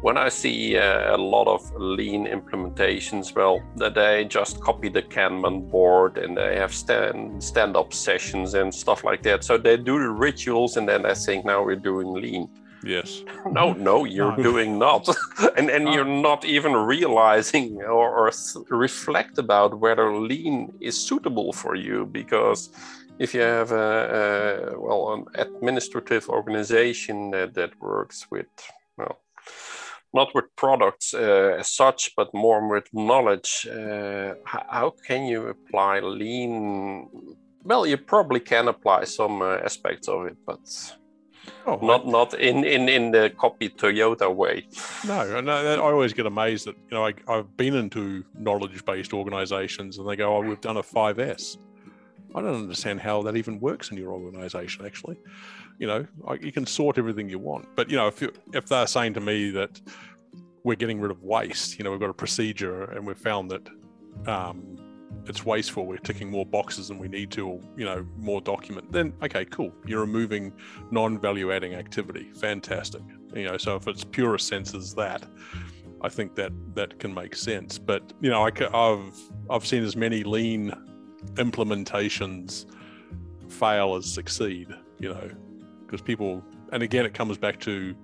When 0.00 0.16
I 0.16 0.28
see 0.28 0.76
uh, 0.76 1.16
a 1.16 1.18
lot 1.18 1.48
of 1.48 1.60
lean 1.74 2.26
implementations, 2.26 3.34
well, 3.34 3.60
that 3.76 3.94
they 3.94 4.24
just 4.24 4.60
copy 4.60 4.88
the 4.88 5.02
Kanban 5.02 5.70
board 5.70 6.18
and 6.18 6.36
they 6.36 6.56
have 6.56 6.72
stand 6.72 7.42
stand 7.42 7.76
up 7.76 7.92
sessions 7.92 8.54
and 8.54 8.72
stuff 8.72 9.04
like 9.04 9.22
that. 9.22 9.44
So 9.44 9.58
they 9.58 9.76
do 9.76 9.98
the 9.98 10.10
rituals 10.10 10.76
and 10.76 10.88
then 10.88 11.02
they 11.02 11.14
think 11.14 11.44
now 11.44 11.64
we're 11.64 11.76
doing 11.76 12.12
lean 12.12 12.48
Yes. 12.82 13.22
No, 13.50 13.72
no, 13.72 14.04
you're 14.04 14.36
no. 14.36 14.42
doing 14.42 14.78
not, 14.78 15.08
and 15.56 15.70
and 15.70 15.92
you're 15.92 16.04
not 16.04 16.44
even 16.44 16.74
realizing 16.74 17.82
or, 17.82 18.28
or 18.28 18.32
reflect 18.70 19.38
about 19.38 19.78
whether 19.78 20.12
lean 20.14 20.72
is 20.80 20.96
suitable 20.98 21.52
for 21.52 21.74
you 21.74 22.06
because 22.06 22.70
if 23.18 23.34
you 23.34 23.40
have 23.40 23.72
a, 23.72 24.74
a 24.74 24.80
well 24.80 25.12
an 25.14 25.24
administrative 25.34 26.28
organization 26.28 27.30
that, 27.30 27.54
that 27.54 27.70
works 27.80 28.26
with 28.30 28.46
well 28.96 29.18
not 30.14 30.34
with 30.34 30.44
products 30.56 31.14
uh, 31.14 31.56
as 31.58 31.70
such, 31.70 32.12
but 32.16 32.32
more 32.34 32.66
with 32.68 32.88
knowledge. 32.92 33.66
Uh, 33.66 34.34
how 34.44 34.94
can 35.06 35.24
you 35.24 35.48
apply 35.48 36.00
lean? 36.00 37.08
Well, 37.64 37.86
you 37.86 37.96
probably 37.96 38.40
can 38.40 38.68
apply 38.68 39.04
some 39.04 39.42
uh, 39.42 39.58
aspects 39.58 40.08
of 40.08 40.26
it, 40.26 40.36
but 40.46 40.60
Oh, 41.66 41.78
not 41.82 42.06
I, 42.06 42.10
not 42.10 42.34
in, 42.34 42.64
in, 42.64 42.88
in 42.88 43.10
the 43.10 43.30
copy 43.36 43.68
Toyota 43.68 44.34
way. 44.34 44.66
No, 45.06 45.40
no, 45.40 45.52
I 45.52 45.78
always 45.78 46.12
get 46.12 46.26
amazed 46.26 46.66
that 46.66 46.76
you 46.90 46.96
know 46.96 47.06
I, 47.06 47.14
I've 47.26 47.56
been 47.56 47.74
into 47.74 48.24
knowledge 48.34 48.84
based 48.84 49.12
organisations 49.12 49.98
and 49.98 50.08
they 50.08 50.16
go, 50.16 50.36
"Oh, 50.36 50.40
we've 50.40 50.60
done 50.60 50.76
a 50.76 50.82
5S." 50.82 51.58
I 52.34 52.42
don't 52.42 52.54
understand 52.54 53.00
how 53.00 53.22
that 53.22 53.36
even 53.36 53.58
works 53.58 53.90
in 53.90 53.96
your 53.96 54.12
organisation. 54.12 54.84
Actually, 54.84 55.18
you 55.78 55.86
know, 55.86 56.06
you 56.40 56.52
can 56.52 56.66
sort 56.66 56.98
everything 56.98 57.28
you 57.28 57.38
want, 57.38 57.66
but 57.76 57.90
you 57.90 57.96
know, 57.96 58.08
if 58.08 58.20
you, 58.20 58.32
if 58.52 58.66
they're 58.66 58.86
saying 58.86 59.14
to 59.14 59.20
me 59.20 59.50
that 59.50 59.80
we're 60.64 60.74
getting 60.74 61.00
rid 61.00 61.10
of 61.10 61.22
waste, 61.22 61.78
you 61.78 61.84
know, 61.84 61.90
we've 61.90 62.00
got 62.00 62.10
a 62.10 62.14
procedure 62.14 62.84
and 62.84 63.06
we've 63.06 63.18
found 63.18 63.50
that 63.50 63.68
um, 64.26 64.76
it's 65.26 65.44
wasteful. 65.44 65.86
We're 65.86 65.98
ticking 65.98 66.30
more 66.30 66.46
boxes 66.46 66.88
than 66.88 66.98
we 66.98 67.08
need 67.08 67.30
to, 67.32 67.46
or 67.46 67.60
you 67.76 67.84
know, 67.84 68.06
more 68.16 68.40
document. 68.40 68.90
Then 68.92 69.12
okay, 69.22 69.44
cool. 69.44 69.72
You're 69.86 70.00
removing 70.00 70.52
non-value 70.90 71.52
adding 71.52 71.74
activity. 71.74 72.30
Fantastic. 72.40 73.02
You 73.34 73.44
know, 73.44 73.56
so 73.56 73.76
if 73.76 73.86
it's 73.86 74.04
purest 74.04 74.48
sense 74.48 74.74
as 74.74 74.94
that, 74.94 75.24
I 76.00 76.08
think 76.08 76.34
that 76.36 76.52
that 76.74 76.98
can 76.98 77.12
make 77.12 77.34
sense. 77.36 77.78
But 77.78 78.12
you 78.20 78.30
know, 78.30 78.42
I, 78.46 78.50
have 78.56 79.14
I've 79.50 79.66
seen 79.66 79.84
as 79.84 79.96
many 79.96 80.22
lean 80.24 80.72
implementations 81.34 82.66
fail 83.48 83.96
as 83.96 84.06
succeed. 84.06 84.68
You 84.98 85.14
know, 85.14 85.30
because 85.88 86.02
people, 86.02 86.44
and 86.70 86.82
again, 86.82 87.06
it 87.06 87.14
comes 87.14 87.38
back 87.38 87.58
to 87.60 87.94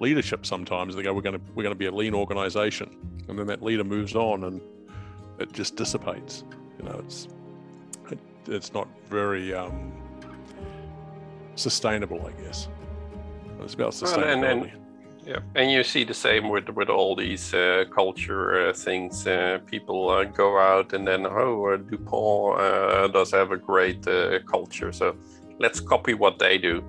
leadership. 0.00 0.46
Sometimes 0.46 0.96
they 0.96 1.02
go, 1.02 1.12
"We're 1.12 1.20
going 1.20 1.38
to 1.38 1.44
we're 1.54 1.62
going 1.62 1.74
to 1.74 1.78
be 1.78 1.86
a 1.86 1.92
lean 1.92 2.14
organization," 2.14 2.96
and 3.28 3.38
then 3.38 3.46
that 3.48 3.62
leader 3.62 3.84
moves 3.84 4.14
on 4.14 4.44
and 4.44 4.60
it 5.38 5.52
just 5.52 5.76
dissipates. 5.76 6.44
You 6.78 6.86
know, 6.86 7.02
it's 7.04 7.28
it, 8.10 8.18
it's 8.46 8.72
not 8.72 8.88
very 9.10 9.52
um, 9.52 9.92
sustainable, 11.54 12.26
I 12.26 12.32
guess. 12.42 12.68
It's 13.60 13.74
about 13.74 13.92
sustainability. 13.92 14.32
And, 14.32 14.44
and, 14.44 14.72
yeah, 15.26 15.40
and 15.56 15.70
you 15.70 15.84
see 15.84 16.04
the 16.04 16.14
same 16.14 16.48
with 16.48 16.70
with 16.70 16.88
all 16.88 17.14
these 17.14 17.52
uh, 17.52 17.84
culture 17.94 18.68
uh, 18.68 18.72
things. 18.72 19.26
Uh, 19.26 19.58
people 19.66 20.08
uh, 20.08 20.24
go 20.24 20.58
out 20.58 20.94
and 20.94 21.06
then, 21.06 21.26
oh, 21.26 21.66
uh, 21.66 21.76
Dupont 21.76 22.58
uh, 22.58 23.08
does 23.08 23.32
have 23.32 23.52
a 23.52 23.58
great 23.58 24.06
culture, 24.46 24.90
so 24.90 25.14
let's 25.58 25.80
copy 25.80 26.14
what 26.14 26.38
they 26.38 26.58
do. 26.58 26.82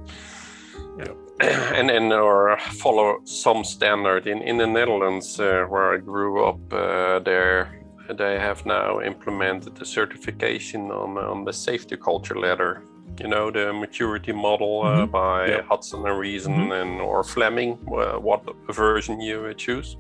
Yeah. 0.98 1.14
and 1.74 1.90
then 1.90 2.12
or 2.12 2.58
follow 2.60 3.20
some 3.24 3.64
standard 3.64 4.28
in 4.28 4.42
in 4.42 4.58
the 4.58 4.68
Netherlands 4.68 5.38
where 5.38 5.94
I 5.94 5.98
grew 5.98 6.44
up. 6.46 6.60
there 7.24 7.80
they 8.18 8.40
have 8.40 8.66
now 8.66 9.02
implemented 9.02 9.76
the 9.76 9.86
certification 9.86 10.92
on, 10.92 11.18
on 11.18 11.46
the 11.46 11.54
safety 11.54 11.96
culture 11.96 12.40
ladder. 12.40 12.84
You 13.20 13.28
know, 13.28 13.52
the 13.52 13.74
maturity 13.74 14.32
model 14.32 14.84
uh, 14.84 14.90
mm-hmm. 14.90 15.12
by 15.12 15.48
yep. 15.48 15.66
Hudson 15.68 16.06
and 16.06 16.18
Reason 16.18 16.54
mm-hmm. 16.54 16.72
and 16.72 17.02
or 17.02 17.24
Fleming, 17.24 17.78
uh, 17.92 18.18
what 18.20 18.44
version 18.70 19.20
you 19.20 19.54
choose. 19.56 19.98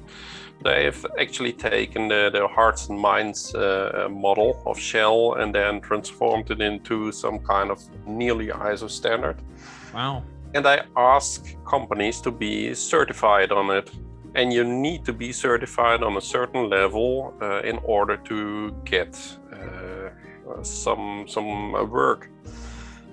They 0.63 0.85
have 0.85 1.05
actually 1.17 1.53
taken 1.53 2.09
the, 2.09 2.29
the 2.33 2.47
hearts 2.47 2.89
and 2.89 2.99
minds 2.99 3.55
uh, 3.55 4.07
model 4.11 4.61
of 4.65 4.77
Shell 4.77 5.35
and 5.35 5.55
then 5.55 5.79
transformed 5.79 6.51
it 6.51 6.61
into 6.61 7.11
some 7.11 7.39
kind 7.39 7.71
of 7.71 7.79
nearly 8.05 8.47
ISO 8.47 8.89
standard. 8.89 9.37
Wow. 9.93 10.23
And 10.53 10.67
I 10.67 10.83
ask 10.97 11.55
companies 11.65 12.19
to 12.21 12.31
be 12.31 12.73
certified 12.73 13.51
on 13.51 13.69
it 13.69 13.89
and 14.35 14.53
you 14.53 14.63
need 14.63 15.05
to 15.05 15.13
be 15.13 15.31
certified 15.31 16.03
on 16.03 16.17
a 16.17 16.21
certain 16.21 16.69
level 16.69 17.33
uh, 17.41 17.61
in 17.61 17.79
order 17.83 18.17
to 18.17 18.71
get 18.85 19.17
uh, 19.51 20.63
some 20.63 21.25
some 21.27 21.75
uh, 21.75 21.83
work. 21.83 22.29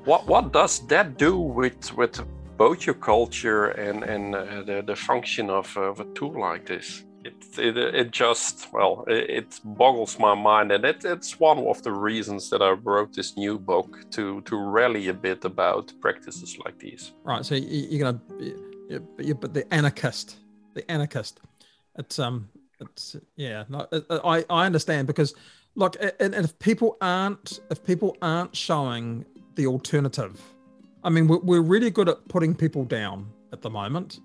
What 0.05 0.27
what 0.27 0.53
does 0.53 0.87
that 0.89 1.19
do 1.19 1.39
with 1.39 1.97
with 1.97 2.21
both 2.57 2.87
your 2.87 2.95
culture 2.95 3.69
and 3.69 4.05
and 4.05 4.35
uh, 4.35 4.63
the 4.63 4.83
the 4.87 4.97
function 4.97 5.51
of, 5.51 5.77
of 5.77 6.01
a 6.01 6.05
tool 6.15 6.39
like 6.39 6.67
this? 6.67 7.06
It, 7.27 7.59
it, 7.59 7.77
it 8.01 8.11
just 8.11 8.73
well 8.73 9.05
it, 9.09 9.31
it, 9.39 9.61
boggles 9.65 10.19
my 10.19 10.35
mind 10.35 10.71
and 10.73 10.85
it, 10.85 11.05
it's 11.05 11.41
one 11.41 11.59
of 11.73 11.83
the 11.83 11.93
reasons 11.93 12.51
that 12.51 12.63
i 12.63 12.71
wrote 12.71 13.13
this 13.15 13.37
new 13.37 13.59
book 13.59 13.91
to 14.17 14.41
to 14.43 14.55
rally 14.57 15.09
a 15.09 15.15
bit 15.15 15.45
about 15.45 15.93
practices 16.01 16.51
like 16.65 16.79
these 16.79 17.13
right 17.25 17.45
so 17.45 17.55
you're 17.55 18.03
gonna 18.05 18.21
you're, 19.19 19.35
but 19.35 19.53
the 19.55 19.65
anarchist 19.73 20.37
the 20.77 20.89
anarchist. 20.89 21.41
It's 21.99 22.21
um, 22.21 22.49
it's 22.79 23.17
yeah. 23.35 23.65
No, 23.69 23.89
I 24.11 24.45
I 24.49 24.67
understand 24.67 25.09
because 25.09 25.35
look, 25.75 25.97
and, 26.21 26.35
if 26.35 26.57
people 26.61 26.97
aren't 27.01 27.59
if 27.71 27.83
people 27.83 28.17
aren't 28.23 28.55
showing 28.55 29.25
the 29.57 29.67
alternative, 29.67 30.41
I 31.03 31.11
mean, 31.11 31.27
we're 31.27 31.63
really 31.63 31.91
good 31.91 32.09
at 32.09 32.29
putting 32.29 32.55
people 32.55 32.85
down 32.85 33.27
at 33.53 33.63
the 33.63 33.71
moment. 33.71 34.21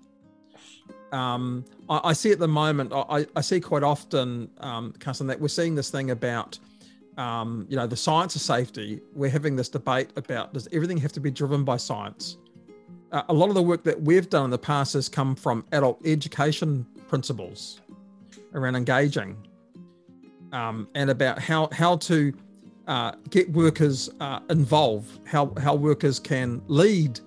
Um, 1.12 1.64
I, 1.88 2.00
I 2.04 2.12
see 2.12 2.32
at 2.32 2.38
the 2.38 2.48
moment, 2.48 2.92
I, 2.92 3.26
I 3.36 3.40
see 3.40 3.60
quite 3.60 3.82
often, 3.82 4.50
um, 4.60 4.94
Carsten, 4.98 5.26
that 5.28 5.40
we're 5.40 5.48
seeing 5.48 5.74
this 5.74 5.90
thing 5.90 6.10
about, 6.10 6.58
um, 7.18 7.66
you 7.68 7.76
know, 7.76 7.86
the 7.86 7.96
science 7.96 8.34
of 8.34 8.42
safety. 8.42 9.00
We're 9.14 9.30
having 9.30 9.54
this 9.56 9.68
debate 9.68 10.10
about 10.16 10.54
does 10.54 10.68
everything 10.72 10.96
have 10.98 11.12
to 11.12 11.20
be 11.20 11.30
driven 11.30 11.64
by 11.64 11.76
science? 11.76 12.38
uh, 13.12 13.22
a 13.28 13.32
lot 13.32 13.48
of 13.48 13.54
the 13.54 13.62
work 13.62 13.84
that 13.84 14.00
we've 14.00 14.28
done 14.28 14.46
in 14.46 14.50
the 14.50 14.58
past 14.58 14.94
has 14.94 15.08
come 15.08 15.34
from 15.36 15.64
adult 15.72 16.04
education 16.04 16.86
principles 17.08 17.80
around 18.54 18.74
engaging 18.74 19.36
um, 20.52 20.88
and 20.94 21.10
about 21.10 21.38
how 21.38 21.68
how 21.72 21.96
to 21.96 22.32
uh, 22.88 23.12
get 23.30 23.50
workers 23.52 24.10
uh, 24.20 24.40
involved, 24.50 25.20
how 25.26 25.52
how 25.60 25.74
workers 25.74 26.18
can 26.18 26.62
lead 26.66 27.20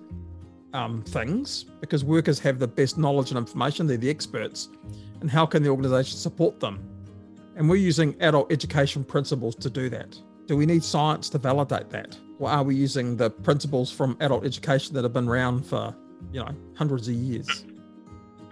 um, 0.76 1.02
things 1.02 1.64
because 1.80 2.04
workers 2.04 2.38
have 2.40 2.58
the 2.58 2.68
best 2.68 2.98
knowledge 2.98 3.30
and 3.30 3.38
information; 3.38 3.86
they're 3.86 3.96
the 3.96 4.10
experts, 4.10 4.68
and 5.20 5.30
how 5.30 5.46
can 5.46 5.62
the 5.62 5.68
organisation 5.68 6.18
support 6.18 6.60
them? 6.60 6.78
And 7.56 7.68
we're 7.68 7.76
using 7.76 8.14
adult 8.20 8.52
education 8.52 9.02
principles 9.02 9.54
to 9.56 9.70
do 9.70 9.88
that. 9.90 10.18
Do 10.46 10.56
we 10.56 10.66
need 10.66 10.84
science 10.84 11.30
to 11.30 11.38
validate 11.38 11.90
that? 11.90 12.16
Or 12.38 12.50
are 12.50 12.62
we 12.62 12.76
using 12.76 13.16
the 13.16 13.30
principles 13.30 13.90
from 13.90 14.16
adult 14.20 14.44
education 14.44 14.94
that 14.94 15.04
have 15.04 15.14
been 15.14 15.26
around 15.26 15.64
for, 15.64 15.96
you 16.32 16.40
know, 16.40 16.54
hundreds 16.76 17.08
of 17.08 17.14
years? 17.14 17.64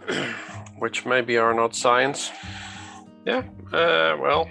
Which 0.79 1.05
maybe 1.05 1.37
are 1.37 1.53
not 1.53 1.77
science. 1.77 2.31
Yeah, 3.27 3.43
uh, 3.73 4.17
well, 4.19 4.49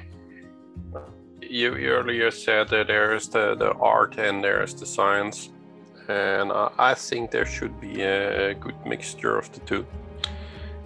you 1.42 1.76
earlier 1.76 2.32
said 2.32 2.70
that 2.70 2.88
there 2.88 3.14
is 3.14 3.28
the, 3.28 3.56
the 3.56 3.74
art 3.74 4.18
and 4.18 4.44
there 4.44 4.64
is 4.64 4.74
the 4.74 4.86
science. 4.86 5.50
And 6.08 6.52
I 6.52 6.94
think 6.94 7.32
there 7.32 7.46
should 7.46 7.80
be 7.80 8.02
a 8.02 8.54
good 8.54 8.76
mixture 8.86 9.38
of 9.38 9.52
the 9.54 9.60
two. 9.62 9.86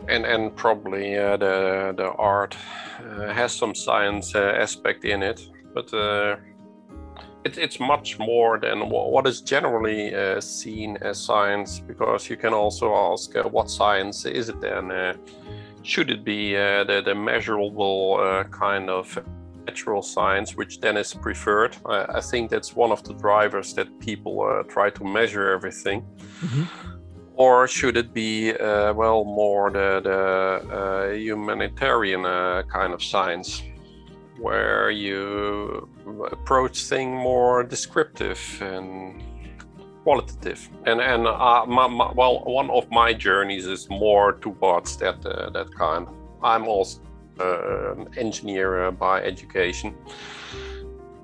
And, 0.07 0.25
and 0.25 0.55
probably 0.55 1.17
uh, 1.17 1.37
the, 1.37 1.93
the 1.97 2.11
art 2.13 2.55
uh, 2.99 3.33
has 3.33 3.51
some 3.51 3.75
science 3.75 4.35
uh, 4.35 4.53
aspect 4.57 5.03
in 5.03 5.21
it, 5.21 5.49
but 5.73 5.93
it, 7.43 7.57
it's 7.57 7.79
much 7.79 8.19
more 8.19 8.59
than 8.59 8.89
what 8.89 9.27
is 9.27 9.41
generally 9.41 10.13
uh, 10.15 10.39
seen 10.41 10.97
as 11.01 11.19
science 11.19 11.79
because 11.79 12.29
you 12.29 12.37
can 12.37 12.53
also 12.53 12.93
ask 12.93 13.35
uh, 13.35 13.43
what 13.43 13.69
science 13.69 14.25
is 14.25 14.49
it 14.49 14.59
then 14.61 14.91
uh, 14.91 15.13
should 15.83 16.09
it 16.09 16.23
be 16.23 16.53
the, 16.53 17.01
the, 17.05 17.15
measurable 17.15 18.43
kind 18.51 18.89
of 18.89 19.17
natural 19.67 20.01
science 20.01 20.55
which 20.55 20.79
then 20.79 20.97
is 20.97 21.13
preferred 21.13 21.75
I, 21.85 22.19
I 22.19 22.21
think 22.21 22.49
that's 22.49 22.75
one 22.75 22.91
of 22.91 23.03
the 23.03 23.13
drivers 23.13 23.73
that 23.73 23.87
people 23.99 24.35
uh, 24.41 24.63
try 24.63 24.89
to 24.89 25.03
measure 25.03 25.51
everything 25.51 26.01
mm-hmm. 26.41 26.63
Or 27.37 27.67
should 27.67 27.97
it 27.97 28.15
be, 28.15 28.51
uh, 28.53 28.93
well, 28.93 29.23
more 29.23 29.69
the, 29.69 30.01
the 30.03 30.75
uh, 30.75 31.13
humanitarian 31.13 32.25
uh, 32.25 32.63
kind 32.63 32.93
of 32.93 33.03
science, 33.03 33.61
where 34.39 34.89
you 34.89 35.87
approach 36.31 36.81
things 36.85 37.13
more 37.13 37.63
descriptive 37.63 38.39
and 38.59 39.21
qualitative? 40.03 40.67
And 40.87 40.99
and 40.99 41.27
uh, 41.27 41.63
my, 41.67 41.85
my, 41.85 42.11
well, 42.11 42.39
one 42.45 42.71
of 42.71 42.89
my 42.89 43.13
journeys 43.13 43.67
is 43.67 43.87
more 43.87 44.33
towards 44.33 44.97
that 44.97 45.23
uh, 45.23 45.51
that 45.51 45.67
kind. 45.75 46.07
I'm 46.41 46.67
also 46.67 47.01
engineer 48.17 48.91
by 48.91 49.21
education, 49.21 49.95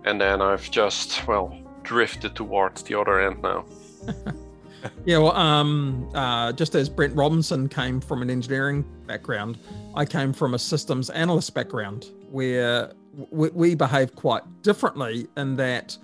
and 0.06 0.20
then 0.20 0.42
I've 0.42 0.70
just 0.72 1.28
well 1.28 1.58
drifted 1.84 2.36
towards 2.36 2.84
the 2.84 3.00
other 3.00 3.20
end 3.20 3.42
now. 3.42 3.66
yeah, 5.06 5.18
well, 5.18 5.36
um, 5.36 6.10
uh, 6.14 6.52
just 6.54 6.76
as 6.76 6.90
Brent 6.90 7.16
Robinson 7.16 7.70
came 7.70 8.02
from 8.02 8.22
an 8.22 8.30
engineering 8.30 8.86
background, 9.06 9.58
I 9.96 10.06
came 10.06 10.34
from 10.34 10.54
a 10.54 10.60
systems 10.60 11.10
analyst 11.10 11.54
background 11.54 12.12
where 12.32 12.94
we, 13.30 13.50
we 13.50 13.76
behaved 13.76 14.16
quite 14.16 14.44
differently 14.62 15.28
in 15.38 15.56
that 15.58 15.98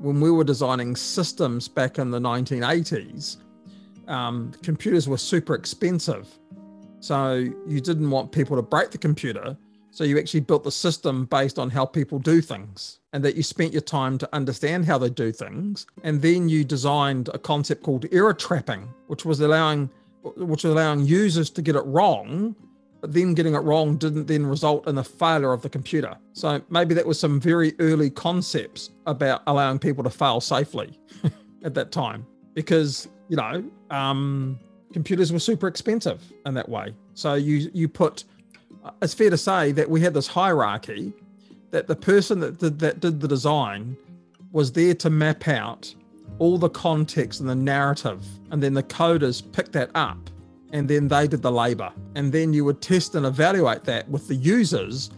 when 0.00 0.20
we 0.20 0.30
were 0.30 0.44
designing 0.44 0.96
systems 0.96 1.68
back 1.68 1.98
in 1.98 2.10
the 2.10 2.18
1980s, 2.18 3.38
um, 4.08 4.52
computers 4.62 5.08
were 5.08 5.18
super 5.18 5.54
expensive. 5.54 6.28
So 7.06 7.46
you 7.68 7.80
didn't 7.80 8.10
want 8.10 8.32
people 8.32 8.56
to 8.56 8.62
break 8.62 8.90
the 8.90 8.98
computer. 8.98 9.56
So 9.92 10.02
you 10.02 10.18
actually 10.18 10.40
built 10.40 10.64
the 10.64 10.72
system 10.72 11.26
based 11.26 11.56
on 11.56 11.70
how 11.70 11.86
people 11.86 12.18
do 12.18 12.40
things 12.40 12.98
and 13.12 13.24
that 13.24 13.36
you 13.36 13.44
spent 13.44 13.72
your 13.72 13.80
time 13.80 14.18
to 14.18 14.28
understand 14.34 14.84
how 14.84 14.98
they 14.98 15.08
do 15.08 15.30
things. 15.30 15.86
And 16.02 16.20
then 16.20 16.48
you 16.48 16.64
designed 16.64 17.30
a 17.32 17.38
concept 17.38 17.84
called 17.84 18.06
error 18.10 18.34
trapping, 18.34 18.88
which 19.06 19.24
was 19.24 19.40
allowing 19.40 19.88
which 20.22 20.64
was 20.64 20.72
allowing 20.72 21.06
users 21.06 21.48
to 21.50 21.62
get 21.62 21.76
it 21.76 21.84
wrong, 21.86 22.56
but 23.00 23.12
then 23.12 23.34
getting 23.34 23.54
it 23.54 23.60
wrong 23.60 23.96
didn't 23.96 24.26
then 24.26 24.44
result 24.44 24.88
in 24.88 24.96
the 24.96 25.04
failure 25.04 25.52
of 25.52 25.62
the 25.62 25.68
computer. 25.68 26.16
So 26.32 26.60
maybe 26.68 26.92
that 26.96 27.06
was 27.06 27.20
some 27.20 27.40
very 27.40 27.76
early 27.78 28.10
concepts 28.10 28.90
about 29.06 29.44
allowing 29.46 29.78
people 29.78 30.02
to 30.02 30.10
fail 30.10 30.40
safely 30.40 30.98
at 31.62 31.74
that 31.74 31.92
time. 31.92 32.26
Because, 32.54 33.06
you 33.28 33.36
know, 33.36 33.62
um, 33.90 34.58
computers 34.92 35.32
were 35.32 35.38
super 35.38 35.68
expensive 35.68 36.22
in 36.44 36.54
that 36.54 36.68
way. 36.68 36.94
So 37.14 37.34
you 37.34 37.70
you 37.72 37.88
put 37.88 38.24
it's 39.02 39.14
fair 39.14 39.30
to 39.30 39.38
say 39.38 39.72
that 39.72 39.88
we 39.90 40.00
had 40.00 40.14
this 40.14 40.26
hierarchy 40.26 41.12
that 41.70 41.86
the 41.86 41.96
person 41.96 42.40
that 42.40 42.58
did, 42.58 42.78
that 42.78 43.00
did 43.00 43.20
the 43.20 43.28
design 43.28 43.96
was 44.52 44.72
there 44.72 44.94
to 44.94 45.10
map 45.10 45.48
out 45.48 45.92
all 46.38 46.58
the 46.58 46.68
context 46.68 47.40
and 47.40 47.48
the 47.48 47.54
narrative, 47.54 48.24
and 48.50 48.62
then 48.62 48.74
the 48.74 48.82
coders 48.82 49.42
picked 49.52 49.72
that 49.72 49.90
up, 49.94 50.18
and 50.72 50.88
then 50.88 51.08
they 51.08 51.26
did 51.26 51.42
the 51.42 51.50
labor, 51.50 51.92
and 52.14 52.32
then 52.32 52.52
you 52.52 52.64
would 52.64 52.80
test 52.80 53.14
and 53.14 53.26
evaluate 53.26 53.84
that 53.84 54.08
with 54.08 54.28
the 54.28 54.34
users 54.34 55.10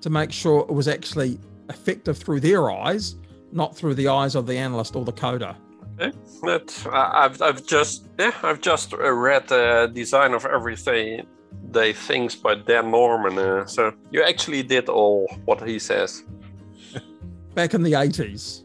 to 0.00 0.10
make 0.10 0.30
sure 0.30 0.60
it 0.60 0.72
was 0.72 0.88
actually 0.88 1.38
effective 1.68 2.16
through 2.18 2.40
their 2.40 2.70
eyes, 2.70 3.16
not 3.52 3.76
through 3.76 3.94
the 3.94 4.08
eyes 4.08 4.34
of 4.34 4.46
the 4.46 4.56
analyst 4.56 4.94
or 4.96 5.04
the 5.04 5.12
coder. 5.12 5.56
That 5.98 6.86
I've 6.92 7.40
I've 7.40 7.66
just 7.66 8.06
yeah 8.18 8.32
I've 8.42 8.60
just 8.60 8.92
read 8.92 9.48
the 9.48 9.90
design 9.92 10.34
of 10.34 10.44
everything 10.44 11.26
they 11.70 11.92
things 11.92 12.34
by 12.34 12.54
Don 12.54 12.90
Norman. 12.90 13.38
Uh, 13.38 13.64
so 13.66 13.92
you 14.10 14.22
actually 14.22 14.62
did 14.62 14.88
all 14.88 15.26
what 15.44 15.66
he 15.66 15.78
says. 15.78 16.22
Back 17.54 17.74
in 17.74 17.82
the 17.82 17.92
80s. 17.92 18.62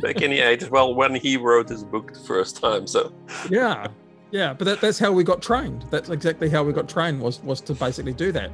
Back 0.00 0.22
in 0.22 0.30
the 0.30 0.40
80s. 0.40 0.70
Well, 0.70 0.94
when 0.94 1.14
he 1.14 1.36
wrote 1.36 1.68
his 1.68 1.84
book 1.84 2.12
the 2.12 2.20
first 2.20 2.56
time. 2.56 2.86
So 2.86 3.12
yeah, 3.48 3.86
yeah. 4.30 4.52
But 4.52 4.64
that, 4.64 4.80
that's 4.80 4.98
how 4.98 5.12
we 5.12 5.24
got 5.24 5.42
trained. 5.42 5.84
That's 5.90 6.10
exactly 6.10 6.48
how 6.48 6.64
we 6.64 6.72
got 6.72 6.88
trained 6.88 7.20
was 7.20 7.42
was 7.42 7.60
to 7.62 7.74
basically 7.74 8.12
do 8.12 8.32
that, 8.32 8.50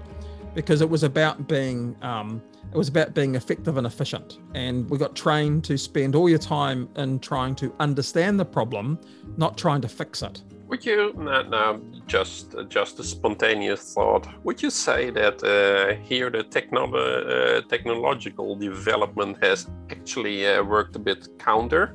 because 0.55 0.83
it 0.83 0.88
was 0.88 1.03
about 1.03 1.48
being 1.48 1.96
um, 2.03 2.42
it 2.70 2.77
was 2.77 2.88
about 2.88 3.14
being 3.14 3.35
effective 3.35 3.77
and 3.77 3.87
efficient. 3.87 4.38
And 4.55 4.88
we 4.88 4.98
got 4.98 5.14
trained 5.14 5.64
to 5.64 5.77
spend 5.77 6.14
all 6.14 6.29
your 6.29 6.38
time 6.38 6.88
in 6.96 7.18
trying 7.18 7.55
to 7.57 7.75
understand 7.81 8.38
the 8.40 8.44
problem, 8.44 8.98
not 9.37 9.59
trying 9.59 9.81
to 9.83 9.88
fix 9.88 10.22
it. 10.22 10.42
Would 10.68 10.87
you 10.87 11.12
now 11.14 11.81
just 12.07 12.55
just 12.68 12.98
a 12.98 13.05
spontaneous 13.05 13.92
thought? 13.92 14.27
Would 14.42 14.62
you 14.62 14.70
say 14.70 15.11
that 15.11 15.42
uh, 15.44 16.03
here 16.03 16.31
the 16.31 16.44
techno- 16.44 16.94
uh, 16.94 17.61
technological 17.68 18.57
development 18.57 19.37
has 19.44 19.68
actually 19.90 20.46
uh, 20.46 20.62
worked 20.62 20.96
a 20.96 20.98
bit 20.98 21.29
counter? 21.38 21.94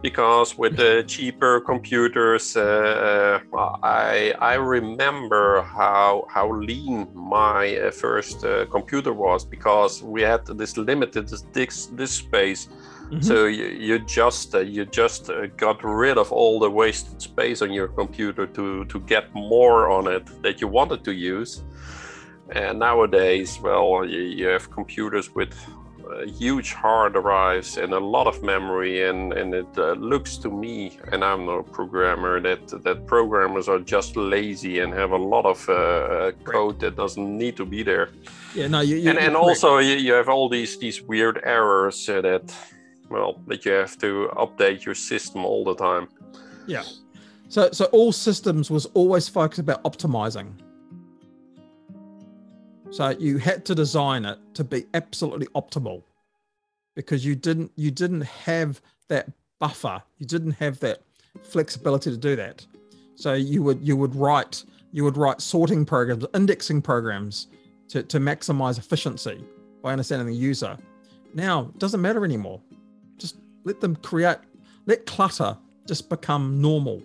Because 0.00 0.56
with 0.56 0.76
the 0.76 1.02
cheaper 1.08 1.60
computers, 1.60 2.56
uh, 2.56 3.40
uh, 3.52 3.76
I 3.82 4.32
I 4.40 4.54
remember 4.54 5.62
how 5.62 6.26
how 6.30 6.52
lean 6.52 7.08
my 7.14 7.76
uh, 7.76 7.90
first 7.90 8.44
computer 8.70 9.12
was 9.12 9.44
because 9.44 10.02
we 10.02 10.22
had 10.22 10.46
this 10.46 10.76
limited 10.76 11.26
disk, 11.52 11.96
disk 11.96 12.24
space 12.24 12.68
Mm-hmm. 13.10 13.22
So 13.22 13.46
you, 13.46 13.66
you 13.68 13.98
just 14.00 14.54
uh, 14.54 14.58
you 14.60 14.84
just 14.84 15.30
uh, 15.30 15.46
got 15.56 15.82
rid 15.82 16.18
of 16.18 16.30
all 16.30 16.60
the 16.60 16.70
wasted 16.70 17.22
space 17.22 17.62
on 17.62 17.72
your 17.72 17.88
computer 17.88 18.46
to 18.46 18.84
to 18.84 19.00
get 19.00 19.34
more 19.34 19.88
on 19.88 20.06
it 20.08 20.42
that 20.42 20.60
you 20.60 20.68
wanted 20.68 21.04
to 21.04 21.12
use. 21.12 21.62
And 22.50 22.78
nowadays, 22.78 23.58
well, 23.62 24.04
you, 24.04 24.20
you 24.20 24.46
have 24.46 24.70
computers 24.70 25.34
with 25.34 25.54
uh, 25.54 25.77
huge 26.26 26.72
hard 26.72 27.12
drives 27.12 27.76
and 27.76 27.92
a 27.92 27.98
lot 27.98 28.26
of 28.26 28.42
memory, 28.42 29.08
and 29.08 29.32
and 29.32 29.54
it 29.54 29.78
uh, 29.78 29.92
looks 29.92 30.36
to 30.38 30.50
me, 30.50 30.98
and 31.12 31.24
I'm 31.24 31.46
not 31.46 31.58
a 31.58 31.62
programmer, 31.62 32.40
that 32.40 32.82
that 32.84 33.06
programmers 33.06 33.68
are 33.68 33.78
just 33.78 34.16
lazy 34.16 34.80
and 34.80 34.92
have 34.94 35.12
a 35.12 35.16
lot 35.16 35.46
of 35.46 35.68
uh, 35.68 35.72
uh, 35.72 36.32
code 36.44 36.80
that 36.80 36.96
doesn't 36.96 37.36
need 37.36 37.56
to 37.56 37.64
be 37.64 37.82
there. 37.82 38.10
Yeah, 38.54 38.68
no, 38.68 38.80
you, 38.80 38.96
you 38.96 39.10
and 39.10 39.18
and 39.18 39.36
also 39.36 39.78
you, 39.78 39.96
you 39.96 40.12
have 40.14 40.28
all 40.28 40.48
these 40.48 40.78
these 40.78 41.02
weird 41.02 41.40
errors 41.44 42.06
that 42.06 42.54
well 43.10 43.40
that 43.46 43.64
you 43.64 43.72
have 43.72 43.98
to 43.98 44.30
update 44.36 44.84
your 44.84 44.94
system 44.94 45.44
all 45.44 45.64
the 45.64 45.74
time. 45.74 46.08
Yeah. 46.66 46.84
So 47.48 47.70
so 47.72 47.84
all 47.86 48.12
systems 48.12 48.70
was 48.70 48.86
always 48.94 49.28
focused 49.28 49.60
about 49.60 49.82
optimizing 49.84 50.52
so 52.90 53.10
you 53.10 53.38
had 53.38 53.64
to 53.66 53.74
design 53.74 54.24
it 54.24 54.38
to 54.54 54.64
be 54.64 54.86
absolutely 54.94 55.46
optimal 55.48 56.02
because 56.96 57.24
you 57.24 57.34
didn't 57.34 57.70
you 57.76 57.90
didn't 57.90 58.22
have 58.22 58.80
that 59.08 59.30
buffer. 59.58 60.02
You 60.18 60.26
didn't 60.26 60.52
have 60.52 60.80
that 60.80 61.02
flexibility 61.42 62.10
to 62.10 62.16
do 62.16 62.36
that. 62.36 62.66
So 63.14 63.34
you 63.34 63.62
would 63.62 63.86
you 63.86 63.96
would 63.96 64.14
write 64.14 64.64
you 64.92 65.04
would 65.04 65.16
write 65.16 65.40
sorting 65.40 65.84
programs 65.84 66.24
indexing 66.34 66.82
programs 66.82 67.48
to, 67.88 68.02
to 68.02 68.18
maximize 68.18 68.78
efficiency 68.78 69.44
by 69.82 69.92
understanding 69.92 70.26
the 70.26 70.34
user. 70.34 70.76
Now 71.34 71.70
it 71.74 71.78
doesn't 71.78 72.00
matter 72.00 72.24
anymore. 72.24 72.60
Just 73.18 73.36
let 73.64 73.80
them 73.80 73.96
create, 73.96 74.38
let 74.86 75.06
clutter 75.06 75.56
just 75.86 76.08
become 76.08 76.60
normal. 76.60 77.02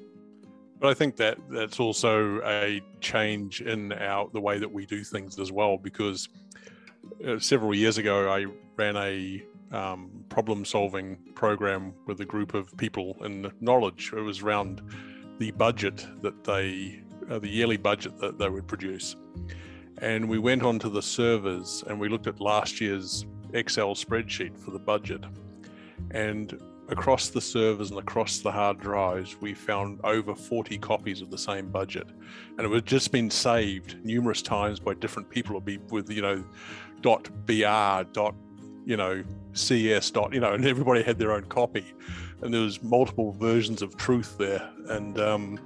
But 0.84 0.90
I 0.90 0.96
think 0.96 1.16
that 1.16 1.38
that's 1.50 1.80
also 1.80 2.42
a 2.44 2.82
change 3.00 3.62
in 3.62 3.94
our 3.94 4.30
the 4.34 4.42
way 4.42 4.60
that 4.60 4.70
we 4.70 4.86
do 4.86 5.02
things 5.06 5.40
as 5.40 5.50
well. 5.50 5.78
Because 5.78 6.28
uh, 7.26 7.40
several 7.40 7.74
years 7.74 7.98
ago, 7.98 8.30
I 8.30 8.48
ran 8.76 8.98
a 8.98 9.42
um, 9.72 10.26
problem-solving 10.28 11.20
program 11.36 11.94
with 12.06 12.20
a 12.20 12.26
group 12.26 12.54
of 12.54 12.76
people 12.76 13.16
in 13.24 13.50
knowledge. 13.62 14.12
It 14.12 14.20
was 14.20 14.42
around 14.42 14.82
the 15.40 15.52
budget 15.52 16.06
that 16.22 16.44
they, 16.44 17.02
uh, 17.30 17.40
the 17.40 17.48
yearly 17.48 17.78
budget 17.78 18.20
that 18.20 18.38
they 18.38 18.50
would 18.50 18.68
produce, 18.68 19.16
and 20.00 20.28
we 20.28 20.38
went 20.38 20.64
onto 20.64 20.90
the 20.90 21.02
servers 21.02 21.86
and 21.88 21.98
we 21.98 22.10
looked 22.10 22.28
at 22.28 22.42
last 22.42 22.82
year's 22.82 23.26
Excel 23.54 23.96
spreadsheet 23.96 24.58
for 24.58 24.72
the 24.72 24.80
budget 24.80 25.24
and 26.12 26.60
across 26.94 27.30
the 27.30 27.42
servers 27.42 27.90
and 27.90 28.00
across 28.00 28.40
the 28.40 28.52
hard 28.52 28.80
drives, 28.80 29.36
we 29.42 29.54
found 29.54 30.00
over 30.04 30.36
40 30.36 30.78
copies 30.78 31.22
of 31.22 31.32
the 31.32 31.38
same 31.38 31.70
budget. 31.70 32.08
And 32.58 32.66
it 32.66 32.72
had 32.72 32.86
just 32.86 33.12
been 33.12 33.30
saved 33.30 33.98
numerous 34.06 34.42
times 34.42 34.80
by 34.80 34.94
different 34.94 35.30
people. 35.30 35.60
Be 35.60 35.80
with, 35.90 36.10
you 36.10 36.22
know, 36.22 36.44
dot 37.02 37.30
BR, 37.48 38.10
dot, 38.14 38.36
you 38.86 38.96
know, 38.96 39.24
CS 39.54 40.12
dot, 40.12 40.34
you 40.34 40.40
know, 40.40 40.54
and 40.54 40.66
everybody 40.66 41.02
had 41.02 41.18
their 41.18 41.34
own 41.34 41.46
copy. 41.46 41.94
And 42.42 42.54
there 42.54 42.62
was 42.62 42.82
multiple 42.84 43.32
versions 43.32 43.82
of 43.82 43.98
truth 43.98 44.38
there. 44.38 44.70
And, 44.88 45.20
um, 45.20 45.60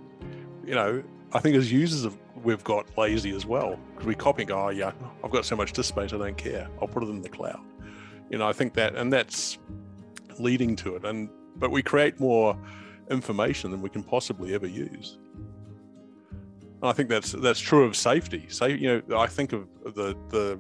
you 0.66 0.76
know, 0.76 1.04
I 1.34 1.40
think 1.40 1.58
as 1.58 1.72
users 1.72 2.06
of, 2.06 2.18
we've 2.44 2.64
got 2.64 2.98
lazy 2.98 3.36
as 3.36 3.46
well 3.46 3.78
because 3.92 4.08
we 4.08 4.16
copy 4.16 4.44
and 4.44 4.50
go, 4.50 4.68
oh 4.68 4.70
yeah, 4.70 4.94
I've 5.24 5.32
got 5.32 5.46
so 5.46 5.56
much 5.58 5.74
disk 5.74 5.90
space, 5.90 6.14
I 6.14 6.18
don't 6.18 6.38
care. 6.38 6.70
I'll 6.82 6.88
put 6.88 7.04
it 7.04 7.10
in 7.10 7.22
the 7.22 7.30
cloud. 7.30 7.60
You 8.30 8.38
know, 8.38 8.48
I 8.48 8.54
think 8.54 8.74
that, 8.76 8.96
and 8.96 9.12
that's 9.12 9.58
leading 10.40 10.76
to 10.78 10.96
it. 10.96 11.06
And 11.06 11.30
but 11.58 11.72
we 11.72 11.82
create 11.84 12.20
more 12.20 12.58
information 13.12 13.72
than 13.72 13.82
we 13.82 13.90
can 13.90 14.04
possibly 14.04 14.54
ever 14.56 14.68
use. 14.68 15.18
And 16.82 16.90
I 16.90 16.94
think 16.94 17.10
that's 17.10 17.32
that's 17.34 17.60
true 17.60 17.86
of 17.86 17.96
safety. 17.96 18.46
So 18.50 18.66
you 18.68 19.04
know, 19.08 19.20
I 19.20 19.28
think 19.28 19.54
of 19.54 19.68
the 19.84 20.16
the 20.30 20.60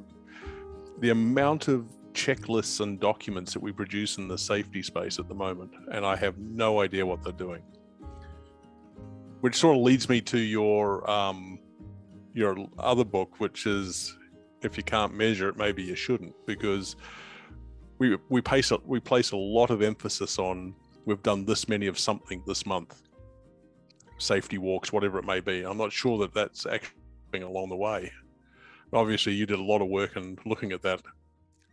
the 0.99 1.09
amount 1.11 1.67
of 1.67 1.85
checklists 2.13 2.81
and 2.81 2.99
documents 2.99 3.53
that 3.53 3.61
we 3.61 3.71
produce 3.71 4.17
in 4.17 4.27
the 4.27 4.37
safety 4.37 4.81
space 4.83 5.19
at 5.19 5.27
the 5.27 5.35
moment, 5.35 5.71
and 5.91 6.05
I 6.05 6.15
have 6.15 6.37
no 6.39 6.81
idea 6.81 7.05
what 7.05 7.23
they're 7.23 7.33
doing. 7.33 7.63
which 9.41 9.55
sort 9.55 9.77
of 9.77 9.83
leads 9.83 10.09
me 10.09 10.21
to 10.21 10.39
your 10.39 11.09
um, 11.09 11.59
your 12.33 12.57
other 12.79 13.05
book, 13.05 13.39
which 13.39 13.65
is 13.67 14.17
if 14.63 14.77
you 14.77 14.83
can't 14.83 15.13
measure 15.13 15.49
it, 15.49 15.57
maybe 15.57 15.83
you 15.83 15.95
shouldn't, 15.95 16.35
because 16.45 16.95
we 17.99 18.17
we 18.29 18.41
place 18.41 18.71
a, 18.71 18.77
we 18.85 18.99
place 18.99 19.31
a 19.31 19.37
lot 19.37 19.69
of 19.69 19.81
emphasis 19.81 20.39
on 20.39 20.75
we've 21.05 21.23
done 21.23 21.45
this 21.45 21.67
many 21.69 21.87
of 21.87 21.97
something 21.97 22.43
this 22.45 22.65
month, 22.65 23.01
safety 24.17 24.57
walks, 24.57 24.91
whatever 24.91 25.17
it 25.17 25.25
may 25.25 25.39
be. 25.39 25.63
I'm 25.63 25.77
not 25.77 25.91
sure 25.91 26.17
that 26.19 26.33
that's 26.33 26.65
actually 26.65 27.41
along 27.41 27.69
the 27.69 27.75
way. 27.75 28.11
Obviously, 28.93 29.33
you 29.33 29.45
did 29.45 29.59
a 29.59 29.63
lot 29.63 29.81
of 29.81 29.87
work 29.89 30.15
in 30.15 30.37
looking 30.45 30.71
at 30.71 30.81
that 30.81 31.01